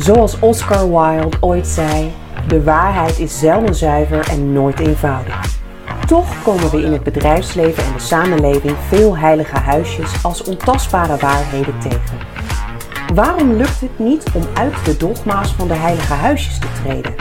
[0.00, 2.12] Zoals Oscar Wilde ooit zei:
[2.48, 5.58] de waarheid is zelden zuiver en nooit eenvoudig.
[6.06, 11.78] Toch komen we in het bedrijfsleven en de samenleving veel heilige huisjes als ontastbare waarheden
[11.78, 12.18] tegen.
[13.14, 17.14] Waarom lukt het niet om uit de dogma's van de heilige huisjes te treden?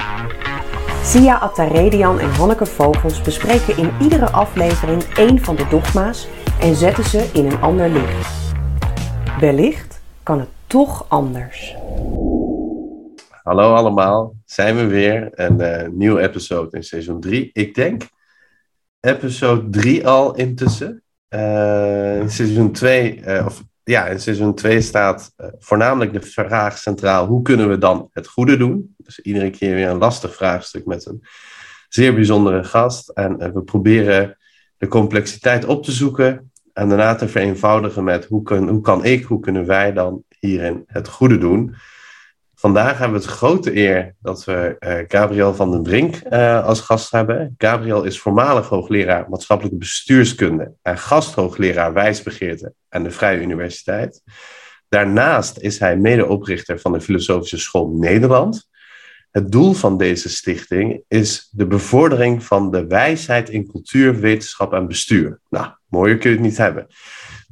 [1.03, 6.27] Sia Attaredian en Hanneke Vogels bespreken in iedere aflevering één van de dogma's
[6.59, 8.53] en zetten ze in een ander licht.
[9.39, 11.75] Wellicht kan het toch anders.
[13.49, 15.29] Hallo allemaal, zijn we weer.
[15.31, 17.49] Een uh, nieuwe episode in seizoen 3.
[17.53, 18.03] Ik denk
[18.99, 21.03] episode 3 al intussen.
[21.29, 26.77] Uh, in seizoen 2, uh, eh, of ja, in seizoen 2 staat voornamelijk de vraag
[26.77, 28.95] centraal: hoe kunnen we dan het goede doen?
[28.97, 31.23] Dus iedere keer weer een lastig vraagstuk met een
[31.87, 33.09] zeer bijzondere gast.
[33.09, 34.37] En we proberen
[34.77, 39.23] de complexiteit op te zoeken en daarna te vereenvoudigen met hoe, kun, hoe kan ik,
[39.23, 41.75] hoe kunnen wij dan hierin het goede doen?
[42.59, 46.79] Vandaag hebben we het grote eer dat we uh, Gabriel van den Brink uh, als
[46.79, 47.55] gast hebben.
[47.57, 54.21] Gabriel is voormalig hoogleraar maatschappelijke bestuurskunde en gasthoogleraar wijsbegeerte aan de Vrije Universiteit.
[54.89, 58.67] Daarnaast is hij medeoprichter van de Filosofische School Nederland.
[59.31, 64.87] Het doel van deze stichting is de bevordering van de wijsheid in cultuur, wetenschap en
[64.87, 65.39] bestuur.
[65.49, 66.87] Nou, mooier kun je het niet hebben.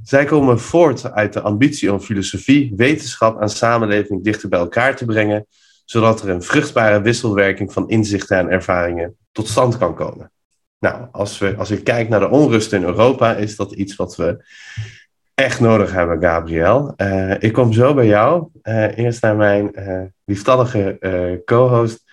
[0.03, 5.05] Zij komen voort uit de ambitie om filosofie, wetenschap en samenleving dichter bij elkaar te
[5.05, 5.45] brengen,
[5.85, 10.31] zodat er een vruchtbare wisselwerking van inzichten en ervaringen tot stand kan komen.
[10.79, 14.15] Nou, als, we, als ik kijk naar de onrust in Europa, is dat iets wat
[14.15, 14.45] we
[15.33, 16.93] echt nodig hebben, Gabriel.
[16.97, 18.47] Uh, ik kom zo bij jou.
[18.63, 22.03] Uh, eerst naar mijn uh, lieftallige co-host,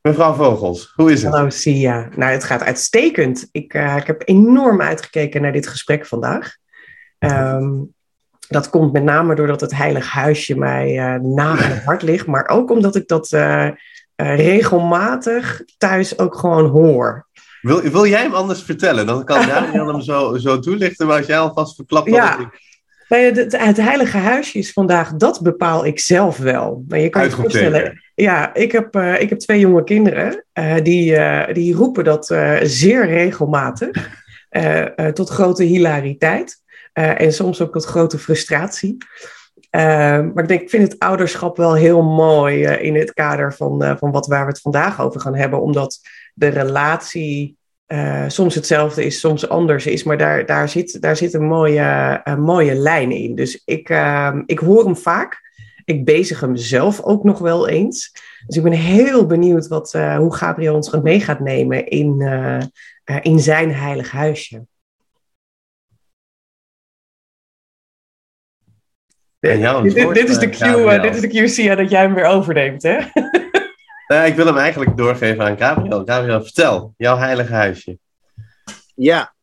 [0.00, 0.92] mevrouw Vogels.
[0.94, 1.32] Hoe is het?
[1.32, 2.08] Hallo, Sia.
[2.16, 3.48] Nou, het gaat uitstekend.
[3.52, 6.56] Ik, ik heb enorm uitgekeken naar dit gesprek vandaag.
[7.18, 7.94] Um,
[8.48, 12.26] dat komt met name doordat het heilig huisje mij uh, na aan het hart ligt,
[12.26, 13.66] maar ook omdat ik dat uh,
[14.16, 17.26] uh, regelmatig thuis ook gewoon hoor.
[17.60, 19.06] Wil, wil jij hem anders vertellen?
[19.06, 22.38] Dan kan Daniel hem zo, zo toelichten, maar als jij alvast verklapt ja.
[22.38, 22.64] ik...
[23.08, 26.84] Nee, het, het, heilige huisje is vandaag, dat bepaal ik zelf wel.
[26.88, 30.44] Maar je kan je voorstellen, ja, ik heb, ik heb twee jonge kinderen,
[30.82, 31.18] die,
[31.52, 32.26] die roepen dat
[32.62, 34.10] zeer regelmatig,
[35.12, 36.62] tot grote hilariteit.
[36.98, 38.96] Uh, en soms ook tot grote frustratie.
[39.70, 43.54] Uh, maar ik denk, ik vind het ouderschap wel heel mooi uh, in het kader
[43.54, 45.60] van, van wat, waar we het vandaag over gaan hebben.
[45.60, 46.00] Omdat
[46.34, 47.56] de relatie
[48.26, 50.04] soms hetzelfde is, soms anders is.
[50.04, 53.34] Maar daar, daar, zit, daar zit een mooie, een mooie lijn in.
[53.34, 53.88] Dus ik,
[54.46, 55.40] ik hoor hem vaak.
[55.84, 58.12] Ik bezig hem zelf ook nog wel eens.
[58.46, 62.20] Dus ik ben heel benieuwd wat, hoe Gabriel ons mee gaat nemen in,
[63.22, 64.66] in zijn heilig huisje.
[69.46, 72.14] En dit, dit, is de cue, uh, dit is de cue, Sia, dat jij hem
[72.14, 72.96] weer overneemt, hè?
[74.30, 76.04] ik wil hem eigenlijk doorgeven aan Gabriel.
[76.04, 77.98] Gabriel, vertel, jouw heilige huisje.
[78.94, 79.34] Ja.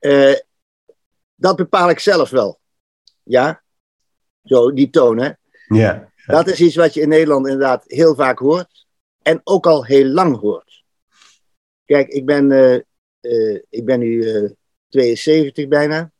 [0.00, 0.34] Uh,
[1.34, 2.60] dat bepaal ik zelf wel.
[3.22, 3.62] Ja.
[4.44, 5.30] Zo, die toon, hè?
[5.68, 6.12] Ja.
[6.26, 8.86] Dat is iets wat je in Nederland inderdaad heel vaak hoort.
[9.22, 10.84] En ook al heel lang hoort.
[11.84, 12.50] Kijk, ik ben,
[13.20, 14.24] uh, ik ben nu
[14.88, 16.12] 72 bijna.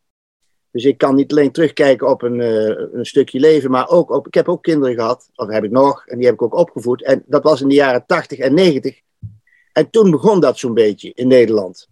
[0.75, 4.27] Dus ik kan niet alleen terugkijken op een, uh, een stukje leven, maar ook op.
[4.27, 7.03] Ik heb ook kinderen gehad, of heb ik nog, en die heb ik ook opgevoed.
[7.03, 9.01] En dat was in de jaren 80 en 90.
[9.73, 11.89] En toen begon dat zo'n beetje in Nederland.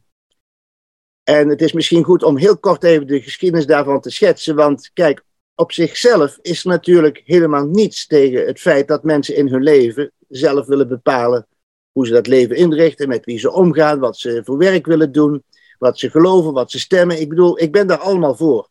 [1.23, 4.55] En het is misschien goed om heel kort even de geschiedenis daarvan te schetsen.
[4.55, 9.63] Want kijk, op zichzelf is natuurlijk helemaal niets tegen het feit dat mensen in hun
[9.63, 11.47] leven zelf willen bepalen
[11.93, 15.43] hoe ze dat leven inrichten, met wie ze omgaan, wat ze voor werk willen doen,
[15.79, 17.21] wat ze geloven, wat ze stemmen.
[17.21, 18.71] Ik bedoel, ik ben daar allemaal voor.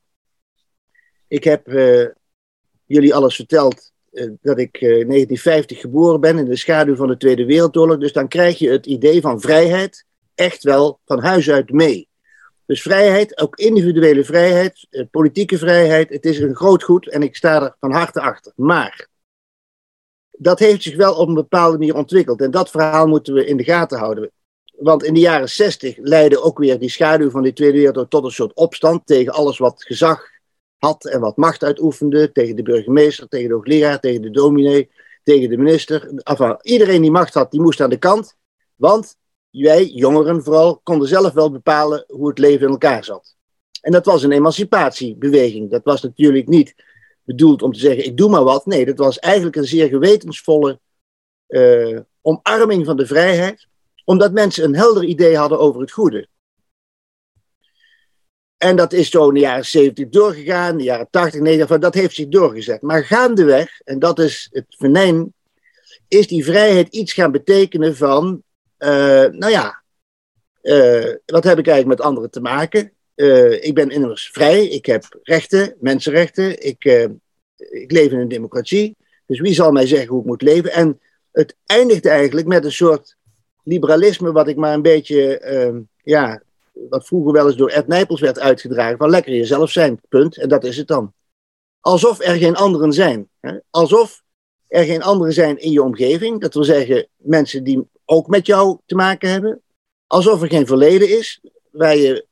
[1.31, 2.07] Ik heb uh,
[2.85, 7.17] jullie alles verteld uh, dat ik eh, 1950 geboren ben in de schaduw van de
[7.17, 7.97] Tweede Wereldoorlog.
[7.97, 10.05] Dus dan krijg je het idee van vrijheid
[10.35, 12.07] echt wel van huis uit mee.
[12.65, 17.61] Dus vrijheid, ook individuele vrijheid, politieke vrijheid, het is een groot goed en ik sta
[17.61, 18.51] er van harte achter.
[18.55, 19.07] Maar
[20.31, 23.57] dat heeft zich wel op een bepaalde manier ontwikkeld en dat verhaal moeten we in
[23.57, 24.31] de gaten houden.
[24.77, 28.23] Want in de jaren 60 leidde ook weer die schaduw van die Tweede Wereldoorlog tot
[28.23, 30.30] een soort opstand tegen alles wat gezag
[30.81, 34.89] had en wat macht uitoefende tegen de burgemeester, tegen de hoogleraar, tegen de dominee,
[35.23, 36.21] tegen de minister.
[36.23, 38.35] Enfin, iedereen die macht had, die moest aan de kant.
[38.75, 39.15] Want
[39.49, 43.35] wij, jongeren vooral, konden zelf wel bepalen hoe het leven in elkaar zat.
[43.81, 45.69] En dat was een emancipatiebeweging.
[45.69, 46.75] Dat was natuurlijk niet
[47.23, 48.65] bedoeld om te zeggen, ik doe maar wat.
[48.65, 50.79] Nee, dat was eigenlijk een zeer gewetensvolle
[51.47, 53.67] uh, omarming van de vrijheid.
[54.05, 56.27] Omdat mensen een helder idee hadden over het goede.
[58.61, 62.15] En dat is zo in de jaren 70 doorgegaan, de jaren 80, 90, dat heeft
[62.15, 62.81] zich doorgezet.
[62.81, 65.33] Maar gaandeweg, en dat is het venijn,
[66.07, 68.43] is die vrijheid iets gaan betekenen van,
[68.79, 68.89] uh,
[69.25, 69.83] nou ja,
[70.61, 72.91] uh, wat heb ik eigenlijk met anderen te maken?
[73.15, 76.83] Uh, ik ben immers vrij, ik heb rechten, mensenrechten, ik,
[77.55, 78.97] ik leef in een democratie.
[79.25, 80.71] Dus wie zal mij zeggen hoe ik moet leven?
[80.71, 80.99] En
[81.31, 83.15] het eindigt eigenlijk met een soort
[83.63, 86.41] liberalisme, wat ik maar een beetje, ja,
[86.89, 90.37] wat vroeger wel eens door Ed Nijpels werd uitgedragen, van lekker jezelf zijn, punt.
[90.37, 91.13] En dat is het dan.
[91.79, 93.29] Alsof er geen anderen zijn.
[93.39, 93.57] Hè?
[93.69, 94.21] Alsof
[94.67, 96.41] er geen anderen zijn in je omgeving.
[96.41, 99.61] Dat wil zeggen, mensen die ook met jou te maken hebben.
[100.07, 101.41] Alsof er geen verleden is,
[101.71, 102.25] waar je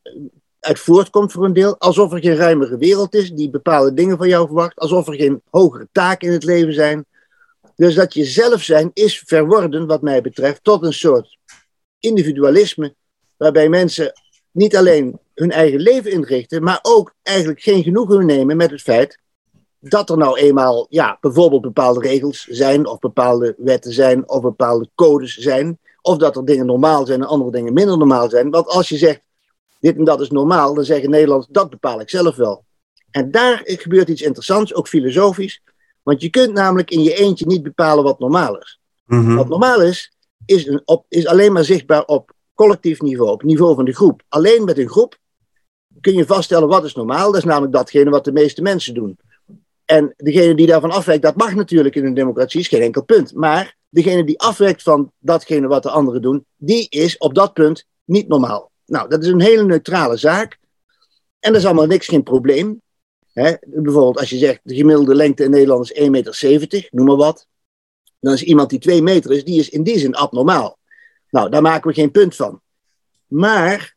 [0.59, 1.79] uit voortkomt voor een deel.
[1.79, 4.79] Alsof er geen ruimere wereld is die bepaalde dingen van jou verwacht.
[4.79, 7.05] Alsof er geen hogere taken in het leven zijn.
[7.75, 11.37] Dus dat je zelf zijn is verworden, wat mij betreft, tot een soort
[11.99, 12.95] individualisme.
[13.37, 14.13] Waarbij mensen
[14.51, 19.19] niet alleen hun eigen leven inrichten, maar ook eigenlijk geen genoegen nemen met het feit
[19.79, 24.89] dat er nou eenmaal, ja, bijvoorbeeld bepaalde regels zijn, of bepaalde wetten zijn, of bepaalde
[24.95, 28.49] codes zijn, of dat er dingen normaal zijn en andere dingen minder normaal zijn.
[28.49, 29.21] Want als je zegt,
[29.79, 32.63] dit en dat is normaal, dan zeggen Nederlanders, dat bepaal ik zelf wel.
[33.11, 35.61] En daar gebeurt iets interessants, ook filosofisch,
[36.03, 38.79] want je kunt namelijk in je eentje niet bepalen wat normaal is.
[39.05, 39.35] Mhm.
[39.35, 40.13] Wat normaal is,
[40.45, 43.93] is, een, op, is alleen maar zichtbaar op collectief niveau, op het niveau van de
[43.93, 44.21] groep.
[44.27, 45.17] Alleen met een groep
[46.01, 47.25] kun je vaststellen wat is normaal.
[47.25, 49.17] Dat is namelijk datgene wat de meeste mensen doen.
[49.85, 53.33] En degene die daarvan afwijkt, dat mag natuurlijk in een democratie, is geen enkel punt.
[53.33, 57.85] Maar degene die afwijkt van datgene wat de anderen doen, die is op dat punt
[58.05, 58.71] niet normaal.
[58.85, 60.57] Nou, dat is een hele neutrale zaak.
[61.39, 62.81] En dat is allemaal niks, geen probleem.
[63.63, 67.47] bijvoorbeeld als je zegt, de gemiddelde lengte in Nederland is 1,70 meter, noem maar wat.
[68.19, 70.78] Dan is iemand die 2 meter is, die is in die zin abnormaal.
[71.29, 72.61] Nou, daar maken we geen punt van.
[73.27, 73.95] Maar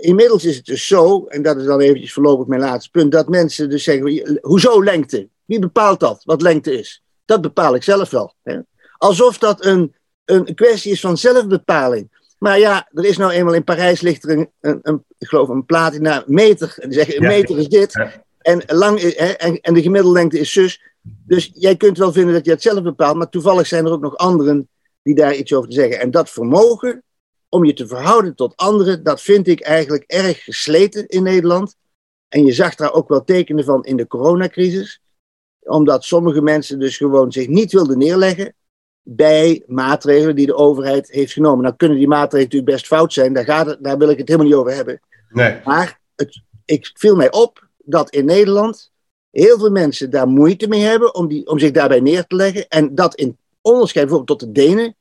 [0.00, 3.28] inmiddels is het dus zo, en dat is dan eventjes voorlopig mijn laatste punt, dat
[3.28, 5.28] mensen dus zeggen, hoezo lengte?
[5.44, 7.02] Wie bepaalt dat, wat lengte is?
[7.24, 8.34] Dat bepaal ik zelf wel.
[8.42, 8.58] Hè?
[8.98, 9.94] Alsof dat een,
[10.24, 12.22] een kwestie is van zelfbepaling.
[12.38, 15.48] Maar ja, er is nou eenmaal in Parijs ligt er een, een, een ik geloof
[15.48, 16.74] een platina meter.
[16.78, 18.22] En die zeggen, een meter is dit.
[18.38, 20.82] En, lang, hè, en, en de gemiddelde lengte is zus.
[21.02, 24.00] Dus jij kunt wel vinden dat je het zelf bepaalt, maar toevallig zijn er ook
[24.00, 24.68] nog anderen
[25.04, 26.00] die daar iets over te zeggen.
[26.00, 27.02] En dat vermogen
[27.48, 31.76] om je te verhouden tot anderen, dat vind ik eigenlijk erg gesleten in Nederland.
[32.28, 35.00] En je zag daar ook wel tekenen van in de coronacrisis.
[35.60, 38.54] Omdat sommige mensen dus gewoon zich niet wilden neerleggen
[39.02, 41.64] bij maatregelen die de overheid heeft genomen.
[41.64, 44.28] Nou kunnen die maatregelen natuurlijk best fout zijn, daar, gaat het, daar wil ik het
[44.28, 45.00] helemaal niet over hebben.
[45.28, 45.60] Nee.
[45.64, 48.92] Maar het, ik viel mij op dat in Nederland
[49.30, 52.68] heel veel mensen daar moeite mee hebben om, die, om zich daarbij neer te leggen.
[52.68, 54.96] En dat in onderscheid bijvoorbeeld tot de Denen,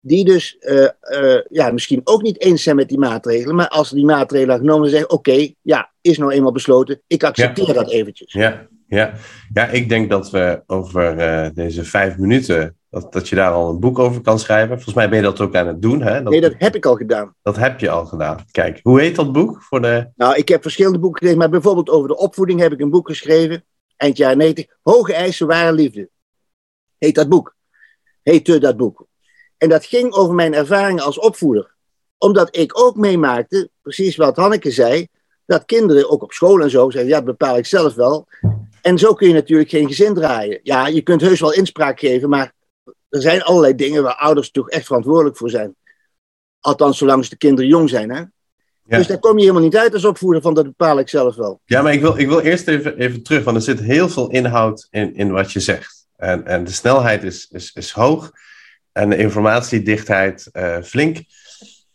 [0.00, 3.90] die dus uh, uh, ja, misschien ook niet eens zijn met die maatregelen, maar als
[3.90, 8.32] die maatregelen genomen zeggen, oké, ja, is nou eenmaal besloten, ik accepteer dat eventjes.
[8.32, 9.12] Ja, ja.
[9.52, 13.70] ja, ik denk dat we over uh, deze vijf minuten, dat, dat je daar al
[13.70, 14.74] een boek over kan schrijven.
[14.74, 16.02] Volgens mij ben je dat ook aan het doen.
[16.02, 16.22] Hè?
[16.22, 17.34] Dat, nee, dat heb ik al gedaan.
[17.42, 18.44] Dat heb je al gedaan.
[18.50, 19.62] Kijk, hoe heet dat boek?
[19.62, 20.08] Voor de...
[20.16, 23.08] Nou, ik heb verschillende boeken geschreven, maar bijvoorbeeld over de opvoeding heb ik een boek
[23.08, 23.64] geschreven,
[23.96, 26.08] eind jaren 90, Hoge eisen, ware liefde.
[26.98, 27.55] Heet dat boek
[28.30, 29.06] heette dat boek.
[29.58, 31.74] En dat ging over mijn ervaringen als opvoeder.
[32.18, 35.08] Omdat ik ook meemaakte, precies wat Hanneke zei,
[35.46, 38.26] dat kinderen, ook op school en zo, zeggen, ja, dat bepaal ik zelf wel.
[38.82, 40.60] En zo kun je natuurlijk geen gezin draaien.
[40.62, 42.52] Ja, je kunt heus wel inspraak geven, maar
[43.08, 45.76] er zijn allerlei dingen waar ouders toch echt verantwoordelijk voor zijn.
[46.60, 48.22] Althans, zolang de kinderen jong zijn, hè.
[48.84, 51.60] Dus daar kom je helemaal niet uit als opvoeder van dat bepaal ik zelf wel.
[51.64, 54.30] Ja, maar ik wil, ik wil eerst even, even terug, want er zit heel veel
[54.30, 56.05] inhoud in, in wat je zegt.
[56.16, 58.32] En, en de snelheid is, is, is hoog
[58.92, 61.16] en de informatiedichtheid uh, flink.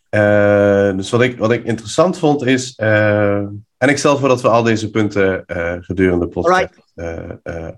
[0.10, 3.36] Uh, dus wat ik, wat ik interessant vond is, uh,
[3.78, 5.44] en ik stel voor dat we al deze punten
[5.82, 6.70] gedurende de podcast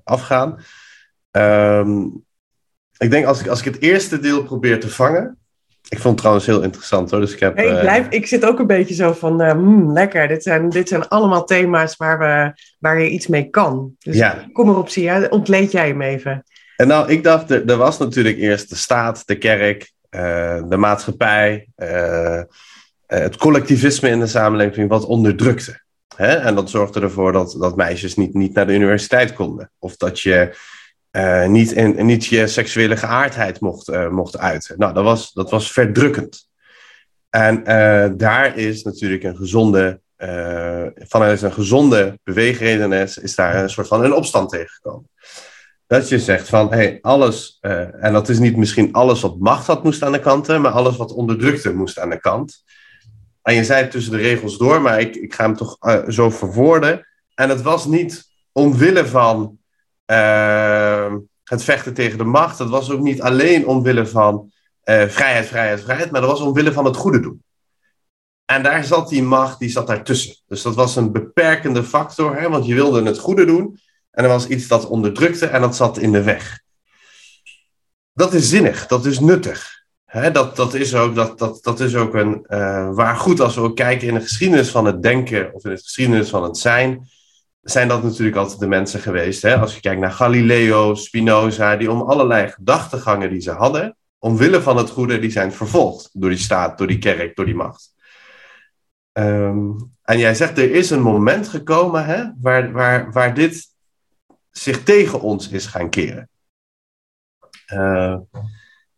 [0.03, 0.59] afgaan.
[1.31, 2.23] Um,
[2.97, 5.37] ik denk als ik, als ik het eerste deel probeer te vangen,
[5.89, 7.19] ik vond het trouwens heel interessant hoor.
[7.19, 9.91] Dus ik, heb, ik, eh, blijf, ik zit ook een beetje zo van, uh, mm,
[9.91, 10.27] lekker.
[10.27, 13.95] Dit zijn, dit zijn allemaal thema's waar, we, waar je iets mee kan.
[13.99, 14.45] Dus ja.
[14.51, 15.27] kom erop, Sia.
[15.29, 16.43] Ontleed jij hem even.
[16.75, 20.77] En nou, ik dacht, er, er was natuurlijk eerst de staat, de kerk, uh, de
[20.77, 21.67] maatschappij,
[23.07, 25.81] het collectivisme in de samenleving wat onderdrukte.
[26.15, 26.35] Hè?
[26.35, 29.71] En dat zorgde ervoor dat, dat meisjes niet, niet naar de universiteit konden.
[29.79, 30.55] Of dat je
[31.17, 34.75] uh, niet, in, niet je seksuele geaardheid mocht, uh, mocht uiten.
[34.77, 36.49] Nou, dat was, dat was verdrukkend.
[37.29, 40.01] En uh, daar is natuurlijk een gezonde,
[40.95, 45.09] vanuit een gezonde beweegreden is, daar een soort van een opstand tegengekomen.
[45.87, 49.83] Dat je zegt van, hey, alles, en dat is niet misschien alles wat macht had
[49.83, 52.63] moest aan de kant, maar alles wat onderdrukte moest aan de kant.
[53.41, 55.77] En je zei tussen de regels door, maar ik, ik ga hem toch
[56.07, 57.07] zo verwoorden.
[57.35, 59.57] En het was niet omwille van
[60.05, 62.59] uh, het vechten tegen de macht.
[62.59, 64.51] Het was ook niet alleen omwille van
[64.85, 66.11] uh, vrijheid, vrijheid, vrijheid.
[66.11, 67.43] Maar dat was omwille van het goede doen.
[68.45, 70.35] En daar zat die macht, die zat daartussen.
[70.47, 73.79] Dus dat was een beperkende factor, hè, want je wilde het goede doen.
[74.11, 76.61] En er was iets dat onderdrukte en dat zat in de weg.
[78.13, 79.81] Dat is zinnig, dat is nuttig.
[80.31, 83.61] Dat, dat, is ook, dat, dat, dat is ook een uh, waar goed als we
[83.61, 87.09] ook kijken in de geschiedenis van het denken of in de geschiedenis van het zijn,
[87.63, 89.41] zijn dat natuurlijk altijd de mensen geweest.
[89.41, 89.57] Hè?
[89.57, 94.77] Als je kijkt naar Galileo, Spinoza, die om allerlei gedachtegangen die ze hadden, omwille van
[94.77, 97.93] het goede, die zijn vervolgd door die staat, door die kerk, door die macht.
[99.13, 103.67] Um, en jij zegt, er is een moment gekomen hè, waar, waar, waar dit
[104.51, 106.29] zich tegen ons is gaan keren.
[107.73, 108.17] Uh,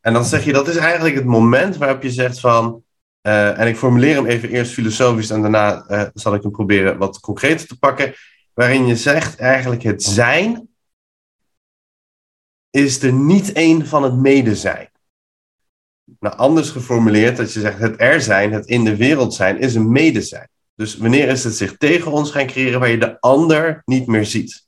[0.01, 2.83] en dan zeg je, dat is eigenlijk het moment waarop je zegt van,
[3.21, 6.97] uh, en ik formuleer hem even eerst filosofisch en daarna uh, zal ik hem proberen
[6.97, 8.13] wat concreter te pakken,
[8.55, 10.69] waarin je zegt eigenlijk het zijn
[12.69, 14.89] is er niet één van het medezijn.
[16.19, 19.75] Nou, anders geformuleerd, dat je zegt het er zijn, het in de wereld zijn, is
[19.75, 20.49] een medezijn.
[20.73, 24.25] Dus wanneer is het zich tegen ons gaan creëren waar je de ander niet meer
[24.25, 24.67] ziet?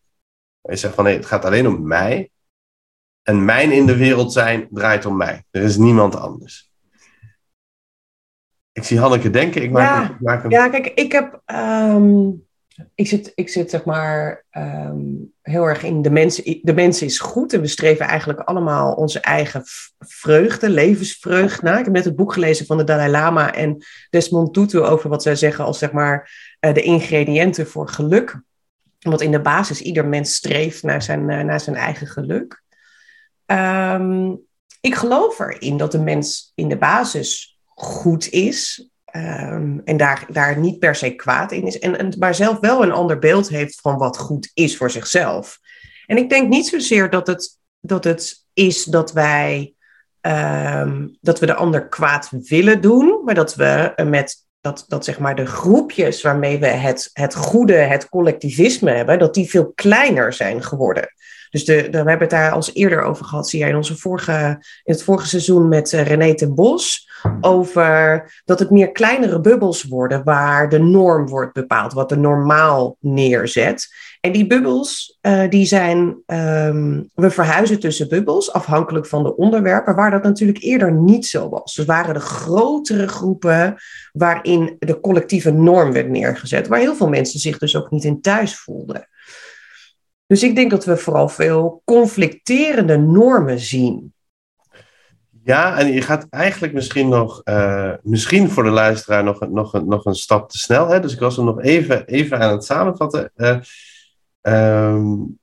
[0.62, 2.32] Je zegt van nee, het gaat alleen om mij.
[3.24, 5.44] En mijn in de wereld zijn draait om mij.
[5.52, 6.72] Er is niemand anders.
[8.72, 9.62] Ik zie Hanneke denken.
[9.62, 10.52] Ik maak, ja, hem, ik maak hem...
[10.52, 11.42] ja, kijk, ik heb.
[11.46, 12.47] Um,
[12.96, 16.60] ik, zit, ik zit zeg maar um, heel erg in de mensen.
[16.62, 19.64] De mens is goed en we streven eigenlijk allemaal onze eigen
[20.00, 21.78] vreugde, levensvreugde na.
[21.78, 25.24] Ik heb net het boek gelezen van de Dalai Lama en Desmond Tutu over wat
[25.24, 28.42] zij zeggen als zeg maar uh, de ingrediënten voor geluk.
[29.00, 32.64] Want in de basis ieder mens streeft naar zijn, uh, naar zijn eigen geluk.
[33.46, 34.46] Um,
[34.82, 38.90] ik geloof erin dat de mens in de basis goed is.
[39.18, 41.80] Um, en daar, daar niet per se kwaad in is.
[41.80, 45.60] En, en, maar zelf wel een ander beeld heeft van wat goed is voor zichzelf.
[46.06, 49.74] En ik denk niet zozeer dat het, dat het is dat wij
[50.22, 53.22] um, dat we de ander kwaad willen doen.
[53.26, 57.74] Maar dat we met dat, dat zeg maar de groepjes waarmee we het, het goede,
[57.74, 61.14] het collectivisme hebben, dat die veel kleiner zijn geworden.
[61.50, 64.58] Dus de, we hebben het daar als eerder over gehad, zie jij in, onze vorige,
[64.84, 67.06] in het vorige seizoen met uh, René Bos.
[67.42, 72.98] Over dat het meer kleinere bubbels worden waar de norm wordt bepaald, wat de normaal
[73.00, 73.88] neerzet.
[74.22, 79.96] En die bubbels, uh, die zijn, um, we verhuizen tussen bubbels, afhankelijk van de onderwerpen,
[79.96, 81.76] waar dat natuurlijk eerder niet zo was.
[81.76, 83.76] Dus waren de grotere groepen
[84.12, 88.22] waarin de collectieve norm werd neergezet, waar heel veel mensen zich dus ook niet in
[88.22, 89.08] thuis voelden.
[90.28, 94.14] Dus ik denk dat we vooral veel conflicterende normen zien.
[95.44, 99.74] Ja, en je gaat eigenlijk misschien nog, uh, misschien voor de luisteraar nog, een, nog,
[99.74, 100.88] een, nog een stap te snel.
[100.88, 101.00] Hè?
[101.00, 103.32] Dus ik was hem nog even, even aan het samenvatten.
[103.36, 103.58] Uh,
[104.42, 105.40] um,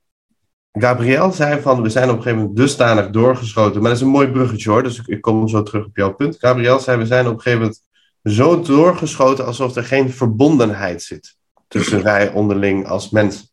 [0.71, 3.81] Gabriel zei van, we zijn op een gegeven moment dusdanig doorgeschoten.
[3.81, 6.13] Maar dat is een mooi bruggetje hoor, dus ik, ik kom zo terug op jouw
[6.13, 6.37] punt.
[6.39, 7.81] Gabriel zei, we zijn op een gegeven moment
[8.23, 11.37] zo doorgeschoten alsof er geen verbondenheid zit
[11.67, 13.47] tussen wij onderling als mensen.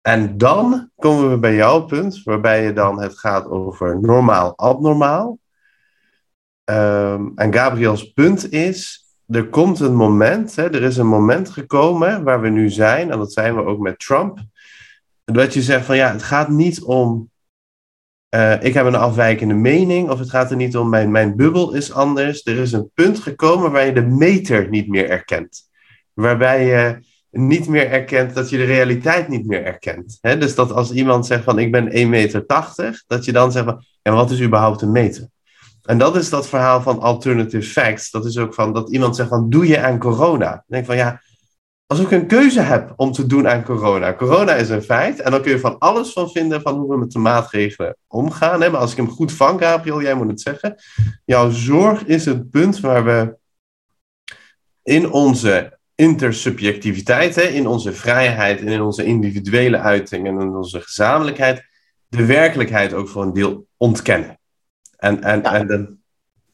[0.00, 5.38] En dan komen we bij jouw punt, waarbij je dan het gaat over normaal, abnormaal.
[6.64, 12.24] Um, en Gabriels punt is, er komt een moment, hè, er is een moment gekomen
[12.24, 14.38] waar we nu zijn, en dat zijn we ook met Trump,
[15.24, 17.30] dat je zegt van ja, het gaat niet om,
[18.34, 21.74] uh, ik heb een afwijkende mening, of het gaat er niet om, mijn, mijn bubbel
[21.74, 22.46] is anders.
[22.46, 25.68] Er is een punt gekomen waar je de meter niet meer erkent.
[26.12, 26.98] Waarbij je
[27.30, 30.18] niet meer erkent, dat je de realiteit niet meer erkent.
[30.20, 32.44] Dus dat als iemand zegt van ik ben 1,80 meter,
[33.06, 35.28] dat je dan zegt van en wat is überhaupt een meter?
[35.82, 38.10] En dat is dat verhaal van alternative facts.
[38.10, 40.50] Dat is ook van dat iemand zegt van doe je aan corona?
[40.50, 41.20] Dan denk van ja,
[41.86, 44.14] als ik een keuze heb om te doen aan corona.
[44.14, 46.98] Corona is een feit en dan kun je van alles van vinden van hoe we
[46.98, 48.58] met de maatregelen omgaan.
[48.58, 50.74] Maar als ik hem goed vang, Gabriel, jij moet het zeggen.
[51.24, 53.36] Jouw zorg is het punt waar we
[54.82, 60.80] in onze intersubjectiviteit, hè, in onze vrijheid en in onze individuele uiting en in onze
[60.80, 61.64] gezamenlijkheid,
[62.08, 64.38] de werkelijkheid ook voor een deel ontkennen.
[64.96, 65.54] En, en, ja.
[65.54, 65.98] en dan...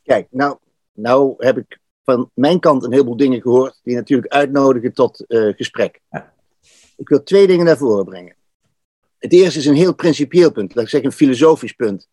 [0.02, 0.56] Kijk, nou,
[0.92, 5.54] nou heb ik van mijn kant een heleboel dingen gehoord die natuurlijk uitnodigen tot uh,
[5.56, 6.00] gesprek.
[6.10, 6.32] Ja.
[6.96, 8.36] Ik wil twee dingen naar voren brengen.
[9.18, 12.08] Het eerste is een heel principieel punt, laat ik zeggen een filosofisch punt.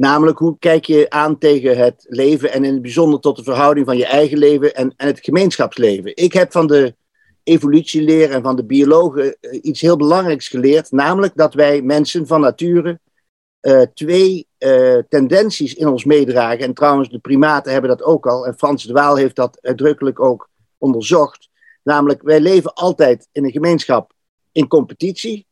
[0.00, 3.86] Namelijk, hoe kijk je aan tegen het leven en in het bijzonder tot de verhouding
[3.86, 6.16] van je eigen leven en, en het gemeenschapsleven?
[6.16, 6.94] Ik heb van de
[7.42, 13.00] evolutieleer en van de biologen iets heel belangrijks geleerd, namelijk dat wij mensen van nature
[13.60, 16.64] uh, twee uh, tendenties in ons meedragen.
[16.64, 18.46] En trouwens, de primaten hebben dat ook al.
[18.46, 21.48] En Frans de Waal heeft dat uitdrukkelijk ook onderzocht.
[21.82, 24.12] Namelijk, wij leven altijd in een gemeenschap
[24.52, 25.46] in competitie.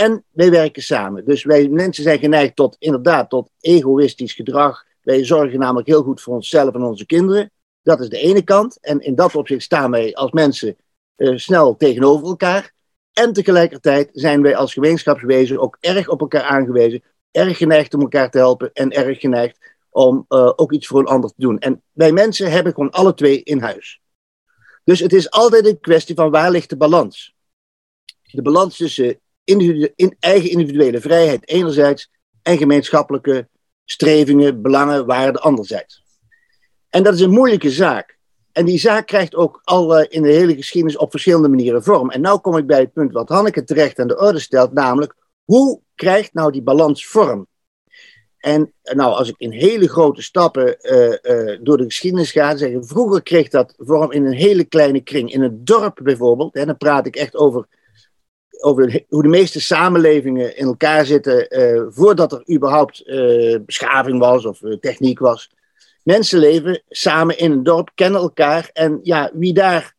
[0.00, 1.24] En wij werken samen.
[1.24, 4.84] Dus wij mensen zijn geneigd tot inderdaad tot egoïstisch gedrag.
[5.02, 7.50] Wij zorgen namelijk heel goed voor onszelf en onze kinderen.
[7.82, 8.80] Dat is de ene kant.
[8.80, 10.76] En in dat opzicht staan wij als mensen
[11.16, 12.72] uh, snel tegenover elkaar.
[13.12, 18.30] En tegelijkertijd zijn wij als gemeenschapswezen ook erg op elkaar aangewezen erg geneigd om elkaar
[18.30, 19.58] te helpen en erg geneigd
[19.90, 21.58] om uh, ook iets voor een ander te doen.
[21.58, 24.00] En wij mensen hebben gewoon alle twee in huis.
[24.84, 27.34] Dus het is altijd een kwestie van waar ligt de balans?
[28.22, 32.10] De balans tussen individu in eigen individuele vrijheid enerzijds
[32.42, 33.48] en gemeenschappelijke
[33.84, 36.02] strevingen, belangen, waarden anderzijds.
[36.88, 38.18] En dat is een moeilijke zaak.
[38.52, 42.10] En die zaak krijgt ook al in de hele geschiedenis op verschillende manieren vorm.
[42.10, 45.14] En nu kom ik bij het punt wat Hanneke terecht aan de orde stelt, namelijk
[45.44, 47.46] hoe krijgt nou die balans vorm?
[48.38, 52.86] En nou, als ik in hele grote stappen uh, uh, door de geschiedenis ga, zeggen
[52.86, 55.32] vroeger kreeg dat vorm in een hele kleine kring.
[55.32, 57.66] In een dorp bijvoorbeeld, en dan praat ik echt over,
[58.62, 63.04] over hoe de meeste samenlevingen in elkaar zitten uh, voordat er überhaupt
[63.66, 65.50] beschaving was of techniek was.
[66.02, 69.94] Mensen leven samen in een dorp, kennen elkaar en ja, wie daar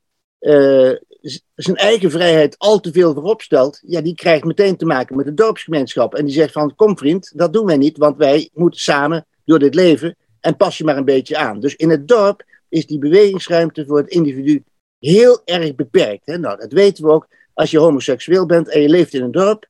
[1.56, 5.26] zijn eigen vrijheid al te veel voorop stelt, ja, die krijgt meteen te maken met
[5.26, 6.16] de dorpsgemeenschap.
[6.16, 9.60] En die zegt van, kom vriend, dat doen wij niet, want wij moeten samen door
[9.60, 11.60] dit leven en pas je maar een beetje aan.
[11.60, 14.64] Dus in het dorp is die bewegingsruimte voor het individu
[15.00, 16.26] heel erg beperkt.
[16.26, 16.38] Hè?
[16.38, 17.28] Nou, dat weten we ook.
[17.62, 19.68] Als je homoseksueel bent en je leeft in een dorp,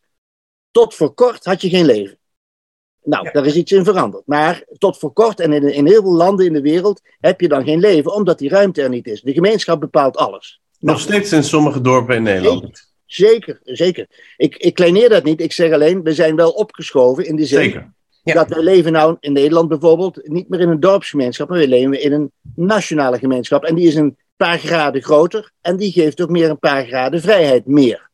[0.72, 2.18] tot voor kort had je geen leven.
[3.04, 4.24] Nou, daar is iets in veranderd.
[4.26, 7.48] Maar tot voor kort en in, in heel veel landen in de wereld heb je
[7.48, 9.22] dan geen leven, omdat die ruimte er niet is.
[9.22, 10.62] De gemeenschap bepaalt alles.
[10.80, 12.92] Nog steeds in sommige dorpen in Nederland.
[13.06, 14.08] Zeker, zeker.
[14.38, 15.42] Ik, ik kleineer dat niet.
[15.42, 17.94] Ik zeg alleen, we zijn wel opgeschoven in de zin zeker.
[18.24, 22.02] dat we leven nou in Nederland bijvoorbeeld niet meer in een dorpsgemeenschap, maar we leven
[22.02, 23.64] in een nationale gemeenschap.
[23.64, 24.18] En die is een
[24.48, 28.10] paar graden groter en die geeft ook meer een paar graden vrijheid meer.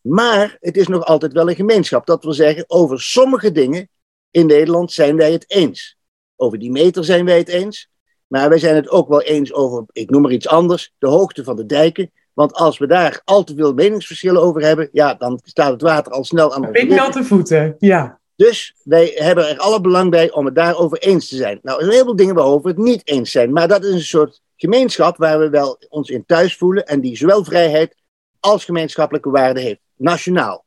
[0.00, 2.06] Maar het is nog altijd wel een gemeenschap.
[2.06, 3.88] Dat wil zeggen, over sommige dingen
[4.30, 5.96] in Nederland zijn wij het eens.
[6.36, 7.88] Over die meter zijn wij het eens.
[8.26, 11.44] Maar wij zijn het ook wel eens over, ik noem maar iets anders, de hoogte
[11.44, 12.10] van de dijken.
[12.32, 16.12] Want als we daar al te veel meningsverschillen over hebben, ja, dan staat het water
[16.12, 18.20] al snel aan onze natte voeten, ja.
[18.36, 21.58] Dus wij hebben er alle belang bij om het daarover eens te zijn.
[21.62, 23.52] Nou, er zijn heel veel dingen waarover we het niet eens zijn.
[23.52, 26.86] Maar dat is een soort gemeenschap waar we wel ons in thuis voelen.
[26.86, 27.96] En die zowel vrijheid
[28.40, 29.80] als gemeenschappelijke waarde heeft.
[29.96, 30.64] Nationaal.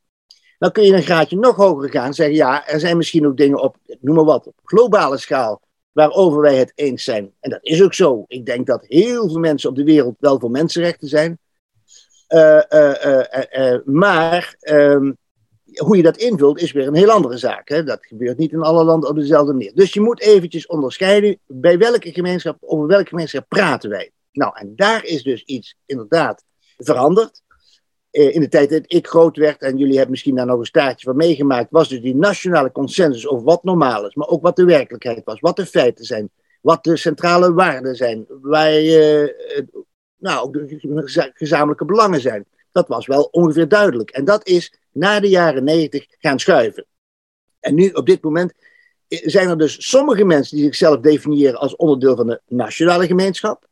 [0.57, 3.37] Dan kun je een graadje nog hoger gaan en zeggen, ja, er zijn misschien ook
[3.37, 7.33] dingen op, noem maar wat, op globale schaal waarover wij het eens zijn.
[7.39, 8.23] En dat is ook zo.
[8.27, 11.39] Ik denk dat heel veel mensen op de wereld wel voor mensenrechten zijn.
[12.29, 15.17] Uh, uh, uh, maar um,
[15.73, 17.69] hoe je dat invult is weer een heel andere zaak.
[17.69, 17.83] Hè?
[17.83, 19.71] Dat gebeurt niet in alle landen op dezelfde manier.
[19.75, 24.11] Dus je moet eventjes onderscheiden bij welke gemeenschap, over welke gemeenschap praten wij.
[24.31, 26.43] Nou, en daar is dus iets inderdaad
[26.77, 27.41] veranderd.
[28.11, 30.65] Eh, in de tijd dat ik groot werd, en jullie hebben misschien daar nog een
[30.65, 34.55] staartje van meegemaakt, was dus die nationale consensus over wat normaal is, maar ook wat
[34.55, 36.29] de werkelijkheid was, wat de feiten zijn,
[36.61, 39.27] wat de centrale waarden zijn, waar uh,
[40.17, 42.45] nou, de gezamenlijke belangen zijn.
[42.71, 44.09] Dat was wel ongeveer duidelijk.
[44.09, 46.85] En dat is na de jaren negentig gaan schuiven.
[47.59, 48.53] En nu, op dit moment,
[49.07, 53.69] eh, zijn er dus sommige mensen die zichzelf definiëren als onderdeel van de nationale gemeenschap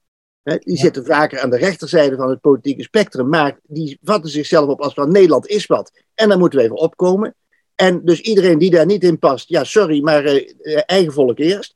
[0.55, 4.81] die zitten vaker aan de rechterzijde van het politieke spectrum, maar die vatten zichzelf op
[4.81, 5.91] als van Nederland is wat.
[6.13, 7.35] En daar moeten we even opkomen.
[7.75, 11.75] En dus iedereen die daar niet in past, ja, sorry, maar uh, eigen volk eerst.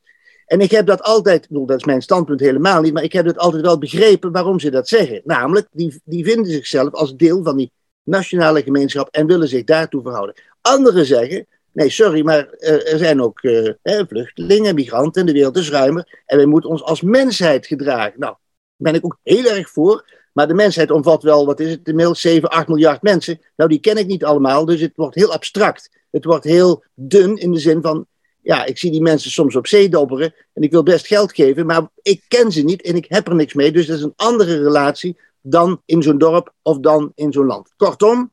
[0.52, 3.26] En ik heb dat altijd, bedoel, dat is mijn standpunt helemaal niet, maar ik heb
[3.26, 5.22] het altijd wel begrepen waarom ze dat zeggen.
[5.24, 7.72] Namelijk, die, die vinden zichzelf als deel van die
[8.04, 10.36] nationale gemeenschap en willen zich daartoe verhouden.
[10.62, 15.70] Anderen zeggen, nee, sorry, maar uh, er zijn ook uh, vluchtelingen, migranten, de wereld is
[15.70, 18.20] ruimer en wij moeten ons als mensheid gedragen.
[18.20, 18.36] Nou,
[18.76, 20.20] ben ik ook heel erg voor.
[20.34, 23.42] Maar de mensheid omvat wel, wat is het, inmiddels 7, 8 miljard mensen.
[23.56, 25.90] Nou, die ken ik niet allemaal, dus het wordt heel abstract.
[26.10, 28.06] Het wordt heel dun in de zin van,
[28.42, 31.66] ja, ik zie die mensen soms op zee dobberen en ik wil best geld geven,
[31.66, 33.72] maar ik ken ze niet en ik heb er niks mee.
[33.72, 37.74] Dus dat is een andere relatie dan in zo'n dorp of dan in zo'n land.
[37.78, 38.32] Kortom,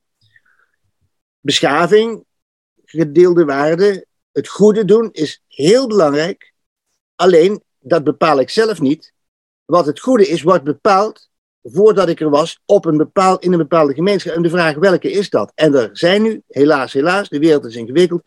[1.41, 2.25] beschaving,
[2.85, 6.53] gedeelde waarden, het goede doen is heel belangrijk.
[7.15, 9.13] Alleen, dat bepaal ik zelf niet
[9.65, 11.29] wat het goede is, wordt bepaald
[11.63, 14.35] voordat ik er was op een bepaald, in een bepaalde gemeenschap.
[14.35, 15.53] En de vraag welke is dat?
[15.55, 18.23] En er zijn nu, helaas, helaas, de wereld is ingewikkeld.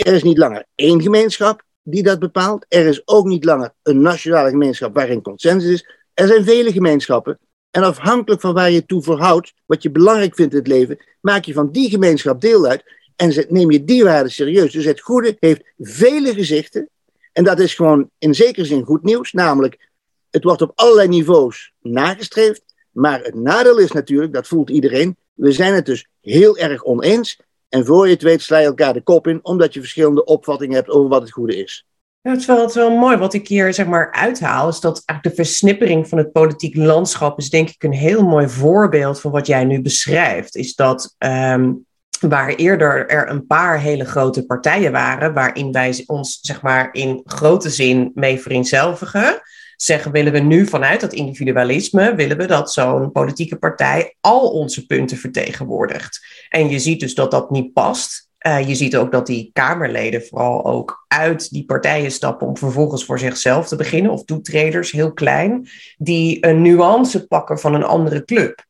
[0.00, 2.66] Er is niet langer één gemeenschap die dat bepaalt.
[2.68, 5.88] Er is ook niet langer een nationale gemeenschap waarin consensus is.
[6.14, 7.38] Er zijn vele gemeenschappen.
[7.70, 11.44] En afhankelijk van waar je toe verhoudt, wat je belangrijk vindt in het leven, maak
[11.44, 12.98] je van die gemeenschap deel uit.
[13.16, 14.72] en neem je die waarden serieus.
[14.72, 16.88] Dus het goede heeft vele gezichten.
[17.32, 19.32] En dat is gewoon in zekere zin goed nieuws.
[19.32, 19.88] Namelijk,
[20.30, 22.62] het wordt op allerlei niveaus nagestreefd.
[22.90, 27.40] Maar het nadeel is natuurlijk, dat voelt iedereen, we zijn het dus heel erg oneens.
[27.70, 30.74] En voor je het weet sla je elkaar de kop in, omdat je verschillende opvattingen
[30.74, 31.86] hebt over wat het goede is.
[32.22, 33.16] Ja, het, is wel, mooi.
[33.16, 37.50] Wat ik hier zeg maar uithaal, is dat de versnippering van het politiek landschap is
[37.50, 40.56] denk ik een heel mooi voorbeeld van wat jij nu beschrijft.
[40.56, 41.72] Is dat ehm,
[42.20, 47.22] waar eerder er een paar hele grote partijen waren, waarin wij ons zeg maar in
[47.24, 49.40] grote zin mee vereenzelvigen,
[49.82, 54.86] zeggen willen we nu vanuit dat individualisme, willen we dat zo'n politieke partij al onze
[54.86, 56.20] punten vertegenwoordigt.
[56.48, 58.28] En je ziet dus dat dat niet past.
[58.46, 63.04] Uh, je ziet ook dat die Kamerleden vooral ook uit die partijen stappen om vervolgens
[63.04, 68.24] voor zichzelf te beginnen, of toetreders, heel klein, die een nuance pakken van een andere
[68.24, 68.64] club.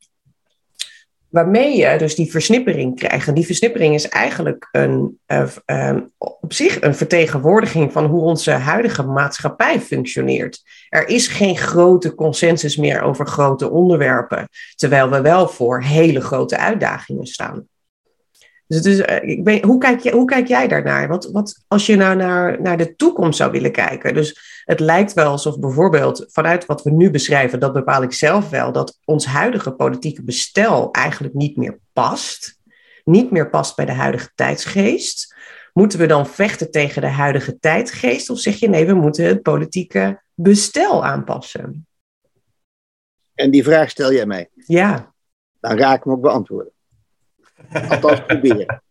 [1.31, 3.29] Waarmee je dus die versnippering krijgt.
[3.29, 9.03] En die versnippering is eigenlijk een, uh, op zich een vertegenwoordiging van hoe onze huidige
[9.03, 10.63] maatschappij functioneert.
[10.89, 16.57] Er is geen grote consensus meer over grote onderwerpen, terwijl we wel voor hele grote
[16.57, 17.69] uitdagingen staan.
[18.71, 21.09] Dus het is, eh, ik weet, hoe, kijk je, hoe kijk jij daarnaar?
[21.09, 24.15] Wat, wat, als je nou naar, naar de toekomst zou willen kijken.
[24.15, 28.51] Dus het lijkt wel alsof bijvoorbeeld vanuit wat we nu beschrijven, dat bepaal ik zelf
[28.51, 32.59] wel, dat ons huidige politieke bestel eigenlijk niet meer past.
[33.05, 35.35] Niet meer past bij de huidige tijdsgeest.
[35.73, 38.31] Moeten we dan vechten tegen de huidige tijdgeest?
[38.31, 41.87] Of zeg je nee, we moeten het politieke bestel aanpassen?
[43.35, 44.49] En die vraag stel jij mij.
[44.55, 45.13] Ja.
[45.61, 46.73] Dan ga ik hem ook beantwoorden.
[47.89, 48.83] Althans proberen.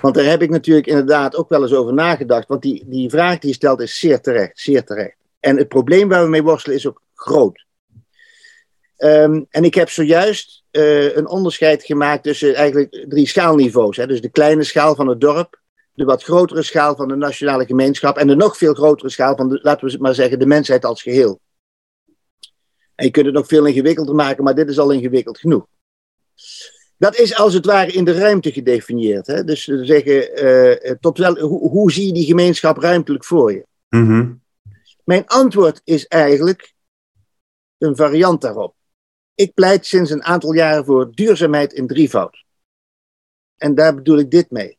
[0.00, 2.48] Want daar heb ik natuurlijk inderdaad ook wel eens over nagedacht.
[2.48, 5.16] Want die, die vraag die je stelt is zeer terecht, zeer terecht.
[5.40, 7.64] En het probleem waar we mee worstelen is ook groot.
[8.96, 13.96] Ehm, en ik heb zojuist uh, een onderscheid gemaakt tussen eigenlijk drie schaalniveaus.
[13.96, 14.06] Hè.
[14.06, 15.60] Dus de kleine schaal van het dorp,
[15.92, 19.48] de wat grotere schaal van de nationale gemeenschap en de nog veel grotere schaal van,
[19.48, 21.40] de, laten we maar zeggen, de mensheid als geheel.
[22.94, 25.66] En je kunt het nog veel ingewikkelder maken, maar dit is al ingewikkeld genoeg.
[26.96, 29.26] Dat is als het ware in de ruimte gedefinieerd.
[29.26, 29.44] Hè?
[29.44, 33.66] Dus we zeggen, uh, tot wel, hoe, hoe, zie je die gemeenschap ruimtelijk voor je?
[33.88, 34.42] Mm
[35.04, 36.74] Mijn antwoord is eigenlijk
[37.78, 38.74] een variant daarop.
[39.34, 42.44] Ik pleit sinds een aantal jaren voor duurzaamheid in drievoud.
[43.56, 44.78] En daar bedoel ik dit mee.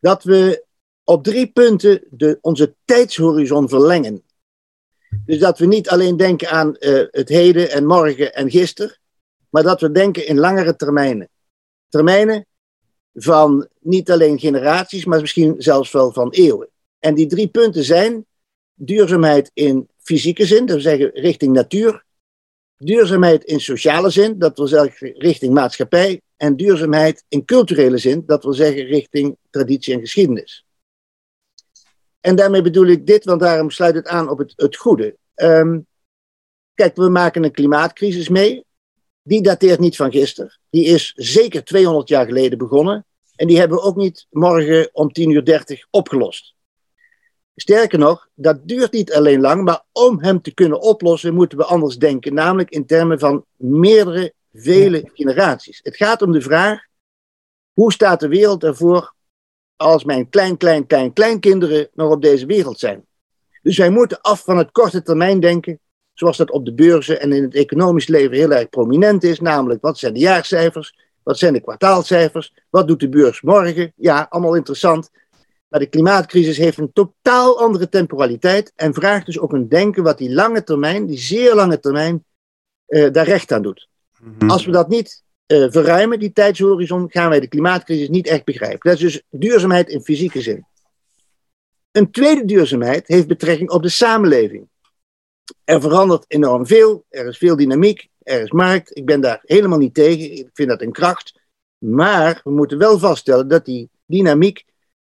[0.00, 0.66] Dat we
[1.04, 4.22] op drie punten de, onze tijdshorizon verlengen.
[5.24, 8.99] Dus dat we niet alleen denken aan uh, het heden en morgen en gisteren,
[9.50, 11.28] maar dat we denken in langere termijnen.
[11.88, 12.46] Termijnen
[13.14, 16.68] van niet alleen generaties, maar misschien zelfs wel van eeuwen.
[16.98, 18.26] En die drie punten zijn
[18.74, 22.04] duurzaamheid in fysieke zin, dat wil zeggen richting natuur,
[22.76, 28.42] duurzaamheid in sociale zin, dat wil zeggen richting maatschappij, en duurzaamheid in culturele zin, dat
[28.42, 30.64] wil zeggen richting traditie en geschiedenis.
[32.20, 35.16] En daarmee bedoel ik dit, want daarom sluit het aan op het, het goede.
[35.34, 35.86] Um,
[36.74, 38.64] kijk, we maken een klimaatcrisis mee
[39.30, 40.58] die dateert niet van gisteren.
[40.70, 43.06] Die is zeker 200 jaar geleden begonnen.
[43.36, 46.54] En die hebben we ook niet morgen om 10 uur 30 opgelost.
[47.54, 51.64] Sterker nog, dat duurt niet alleen lang, maar om hem te kunnen oplossen moeten we
[51.64, 55.80] anders denken, namelijk in termen van meerdere, vele generaties.
[55.82, 56.80] Het gaat om de vraag,
[57.72, 59.14] hoe staat de wereld ervoor
[59.76, 63.06] als mijn klein, klein, klein, kleinkinderen nog op deze wereld zijn?
[63.62, 65.80] Dus wij moeten af van het korte termijn denken
[66.20, 69.40] zoals dat op de beurzen en in het economisch leven heel erg prominent is.
[69.40, 70.96] Namelijk, wat zijn de jaarcijfers?
[71.22, 72.54] Wat zijn de kwartaalcijfers?
[72.70, 73.92] Wat doet de beurs morgen?
[73.96, 75.10] Ja, allemaal interessant.
[75.68, 80.18] Maar de klimaatcrisis heeft een totaal andere temporaliteit en vraagt dus ook een denken wat
[80.18, 82.24] die lange termijn, die zeer lange termijn,
[82.88, 83.88] uh, daar recht aan doet.
[84.20, 84.50] Mhm.
[84.50, 88.90] Als we dat niet uh, verruimen, die tijdshorizon, gaan wij de klimaatcrisis niet echt begrijpen.
[88.90, 90.66] Dat is dus duurzaamheid in fysieke zin.
[91.92, 94.68] Een tweede duurzaamheid heeft betrekking op de samenleving.
[95.64, 98.96] Er verandert enorm veel, er is veel dynamiek, er is markt.
[98.96, 101.40] Ik ben daar helemaal niet tegen, ik vind dat een kracht.
[101.78, 104.64] Maar we moeten wel vaststellen dat die dynamiek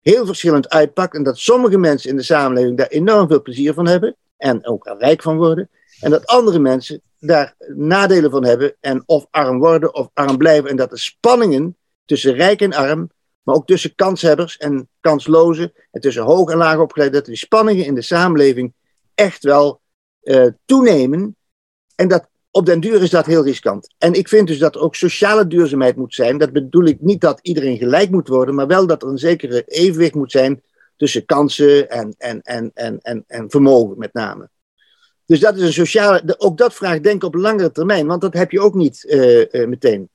[0.01, 3.87] heel verschillend uitpakt en dat sommige mensen in de samenleving daar enorm veel plezier van
[3.87, 5.71] hebben en ook er rijk van worden.
[6.01, 10.71] En dat andere mensen daar nadelen van hebben en of arm worden of arm blijven.
[10.71, 13.11] En dat de spanningen tussen rijk en arm,
[13.43, 17.85] maar ook tussen kanshebbers en kanslozen en tussen hoog en laag opgeleid, dat die spanningen
[17.85, 18.73] in de samenleving
[19.15, 19.81] echt wel
[20.25, 21.37] uh, toenemen.
[21.95, 23.95] En dat, op den duur is dat heel riskant.
[23.99, 26.39] En ik vind dus dat er ook sociale duurzaamheid moet zijn.
[26.39, 29.63] Dat bedoel ik niet dat iedereen gelijk moet worden, maar wel dat er een zekere
[29.67, 30.63] evenwicht moet zijn
[30.97, 34.49] tussen kansen en, en, en, en, en, en vermogen met name.
[35.27, 38.51] Dus dat is een sociale, ook dat vraagt denken op langere termijn, want dat heb
[38.51, 40.09] je ook niet uh, uh, meteen.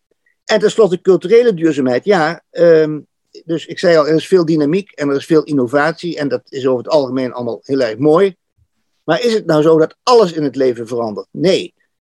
[0.46, 2.06] En tenslotte culturele duurzaamheid.
[2.06, 3.08] Ja, um,
[3.46, 6.18] dus ik zei al, er is veel dynamiek en er is veel innovatie.
[6.18, 8.36] En dat is over het algemeen allemaal heel erg mooi.
[9.10, 11.28] Maar is het nou zo dat alles in het leven verandert?
[11.32, 11.74] Nee.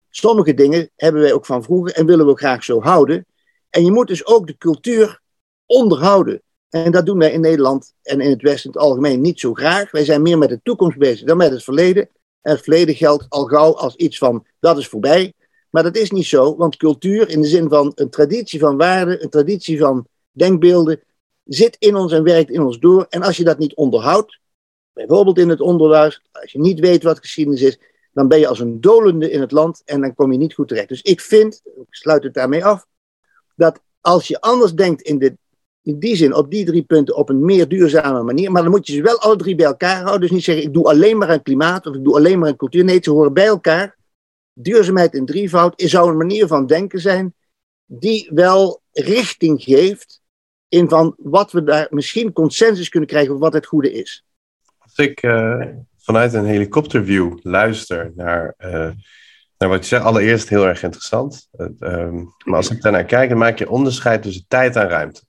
[0.09, 3.25] Sommige dingen hebben wij ook van vroeger en willen we ook graag zo houden.
[3.69, 5.21] En je moet dus ook de cultuur
[5.65, 6.41] onderhouden.
[6.69, 9.53] En dat doen wij in Nederland en in het Westen in het algemeen niet zo
[9.53, 9.91] graag.
[9.91, 12.09] Wij zijn meer met de toekomst bezig dan met het verleden.
[12.41, 15.33] En het verleden geldt al gauw als iets van dat is voorbij.
[15.69, 19.23] Maar dat is niet zo, want cultuur in de zin van een traditie van waarden,
[19.23, 21.01] een traditie van denkbeelden,
[21.43, 23.05] zit in ons en werkt in ons door.
[23.09, 24.41] En als je dat niet onderhoudt,
[24.93, 27.79] bijvoorbeeld in het onderwijs, als je niet weet wat geschiedenis is,
[28.13, 30.67] dan ben je als een dolende in het land en dan kom je niet goed
[30.67, 30.89] terecht.
[30.89, 32.85] Dus ik vind, ik sluit het daarmee af,
[33.55, 35.37] dat als je anders denkt in,
[35.81, 38.87] in die zin, op die drie punten, op een meer duurzame manier, maar dan moet
[38.87, 40.21] je ze wel alle drie bij elkaar houden.
[40.21, 42.55] Dus niet zeggen, ik doe alleen maar aan klimaat of ik doe alleen maar aan
[42.55, 42.83] cultuur.
[42.83, 43.97] Nee, ze horen bij elkaar.
[44.53, 47.33] Duurzaamheid in drievoud zou een manier van denken zijn
[47.85, 50.21] die wel richting geeft
[50.67, 54.25] in van wat we daar misschien consensus kunnen krijgen over wat het goede is.
[54.95, 55.65] Als ik uh,
[55.97, 58.89] vanuit een helikopterview luister naar, uh,
[59.57, 61.49] naar wat je zegt, allereerst heel erg interessant.
[61.57, 62.11] Uh,
[62.45, 65.23] maar als ik daarnaar kijk, dan maak je onderscheid tussen tijd en ruimte.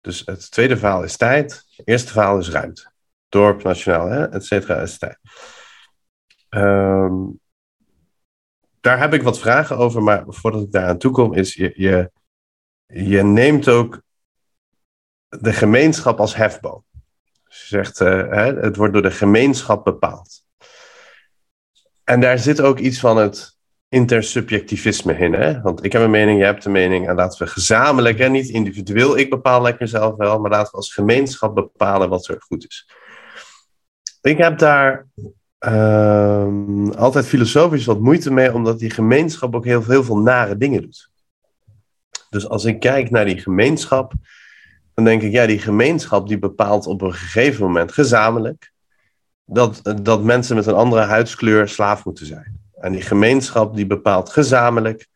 [0.00, 2.90] Dus het tweede verhaal is tijd, het eerste verhaal is ruimte.
[3.28, 5.18] Dorp, nationaal, hè, et cetera, is tijd.
[6.50, 7.40] Um,
[8.80, 12.10] daar heb ik wat vragen over, maar voordat ik daar aan toe kom, is je,
[12.86, 14.02] je neemt ook
[15.28, 16.84] de gemeenschap als hefboom.
[17.50, 20.42] Je zegt, uh, hè, het wordt door de gemeenschap bepaald.
[22.04, 23.58] En daar zit ook iets van het
[23.88, 25.32] intersubjectivisme in.
[25.32, 25.60] Hè?
[25.60, 27.08] Want ik heb een mening, jij hebt een mening.
[27.08, 30.76] En laten we gezamenlijk, en niet individueel, ik bepaal lekker zelf wel, maar laten we
[30.76, 32.88] als gemeenschap bepalen wat er goed is.
[34.20, 35.06] Ik heb daar
[35.66, 40.82] uh, altijd filosofisch wat moeite mee, omdat die gemeenschap ook heel, heel veel nare dingen
[40.82, 41.10] doet.
[42.30, 44.12] Dus als ik kijk naar die gemeenschap,
[45.04, 48.72] dan denk ik, ja, die gemeenschap die bepaalt op een gegeven moment gezamenlijk
[49.44, 52.60] dat, dat mensen met een andere huidskleur slaaf moeten zijn.
[52.74, 55.08] En die gemeenschap die bepaalt gezamenlijk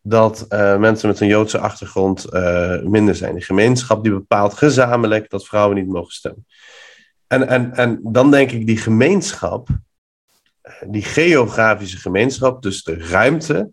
[0.00, 3.34] dat uh, mensen met een Joodse achtergrond uh, minder zijn.
[3.34, 6.46] Die gemeenschap die bepaalt gezamenlijk dat vrouwen niet mogen stemmen.
[7.26, 9.68] En, en, en dan denk ik, die gemeenschap,
[10.86, 13.70] die geografische gemeenschap, dus de ruimte,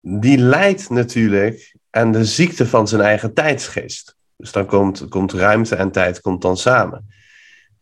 [0.00, 4.16] die leidt natuurlijk aan de ziekte van zijn eigen tijdsgeest.
[4.44, 7.08] Dus dan komt, komt ruimte en tijd komt dan samen.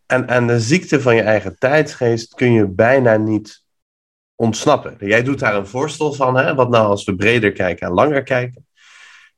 [0.06, 3.64] En aan de ziekte van je eigen tijdsgeest kun je bijna niet
[4.34, 4.96] ontsnappen.
[4.98, 6.54] Jij doet daar een voorstel van, hè?
[6.54, 8.66] wat nou als we breder kijken en langer kijken.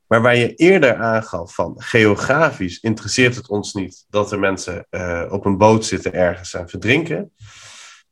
[0.07, 5.25] Maar waar je eerder aangaf van geografisch interesseert het ons niet dat er mensen uh,
[5.29, 7.31] op een boot zitten ergens en verdrinken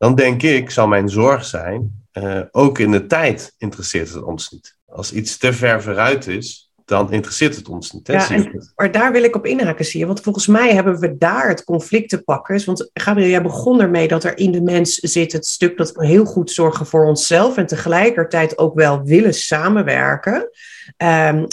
[0.04, 4.50] dan denk ik, zal mijn zorg zijn, uh, ook in de tijd interesseert het ons
[4.50, 4.78] niet.
[4.86, 8.08] Als iets te ver vooruit is, dan interesseert het ons niet.
[8.08, 8.14] Hè?
[8.14, 10.06] Ja, en, maar daar wil ik op inhaken, zie je.
[10.06, 12.66] Want volgens mij hebben we daar het conflict te pakken.
[12.66, 16.06] Want Gabriel, jij begon ermee dat er in de mens zit het stuk dat we
[16.06, 20.50] heel goed zorgen voor onszelf en tegelijkertijd ook wel willen samenwerken.
[20.98, 21.48] Um,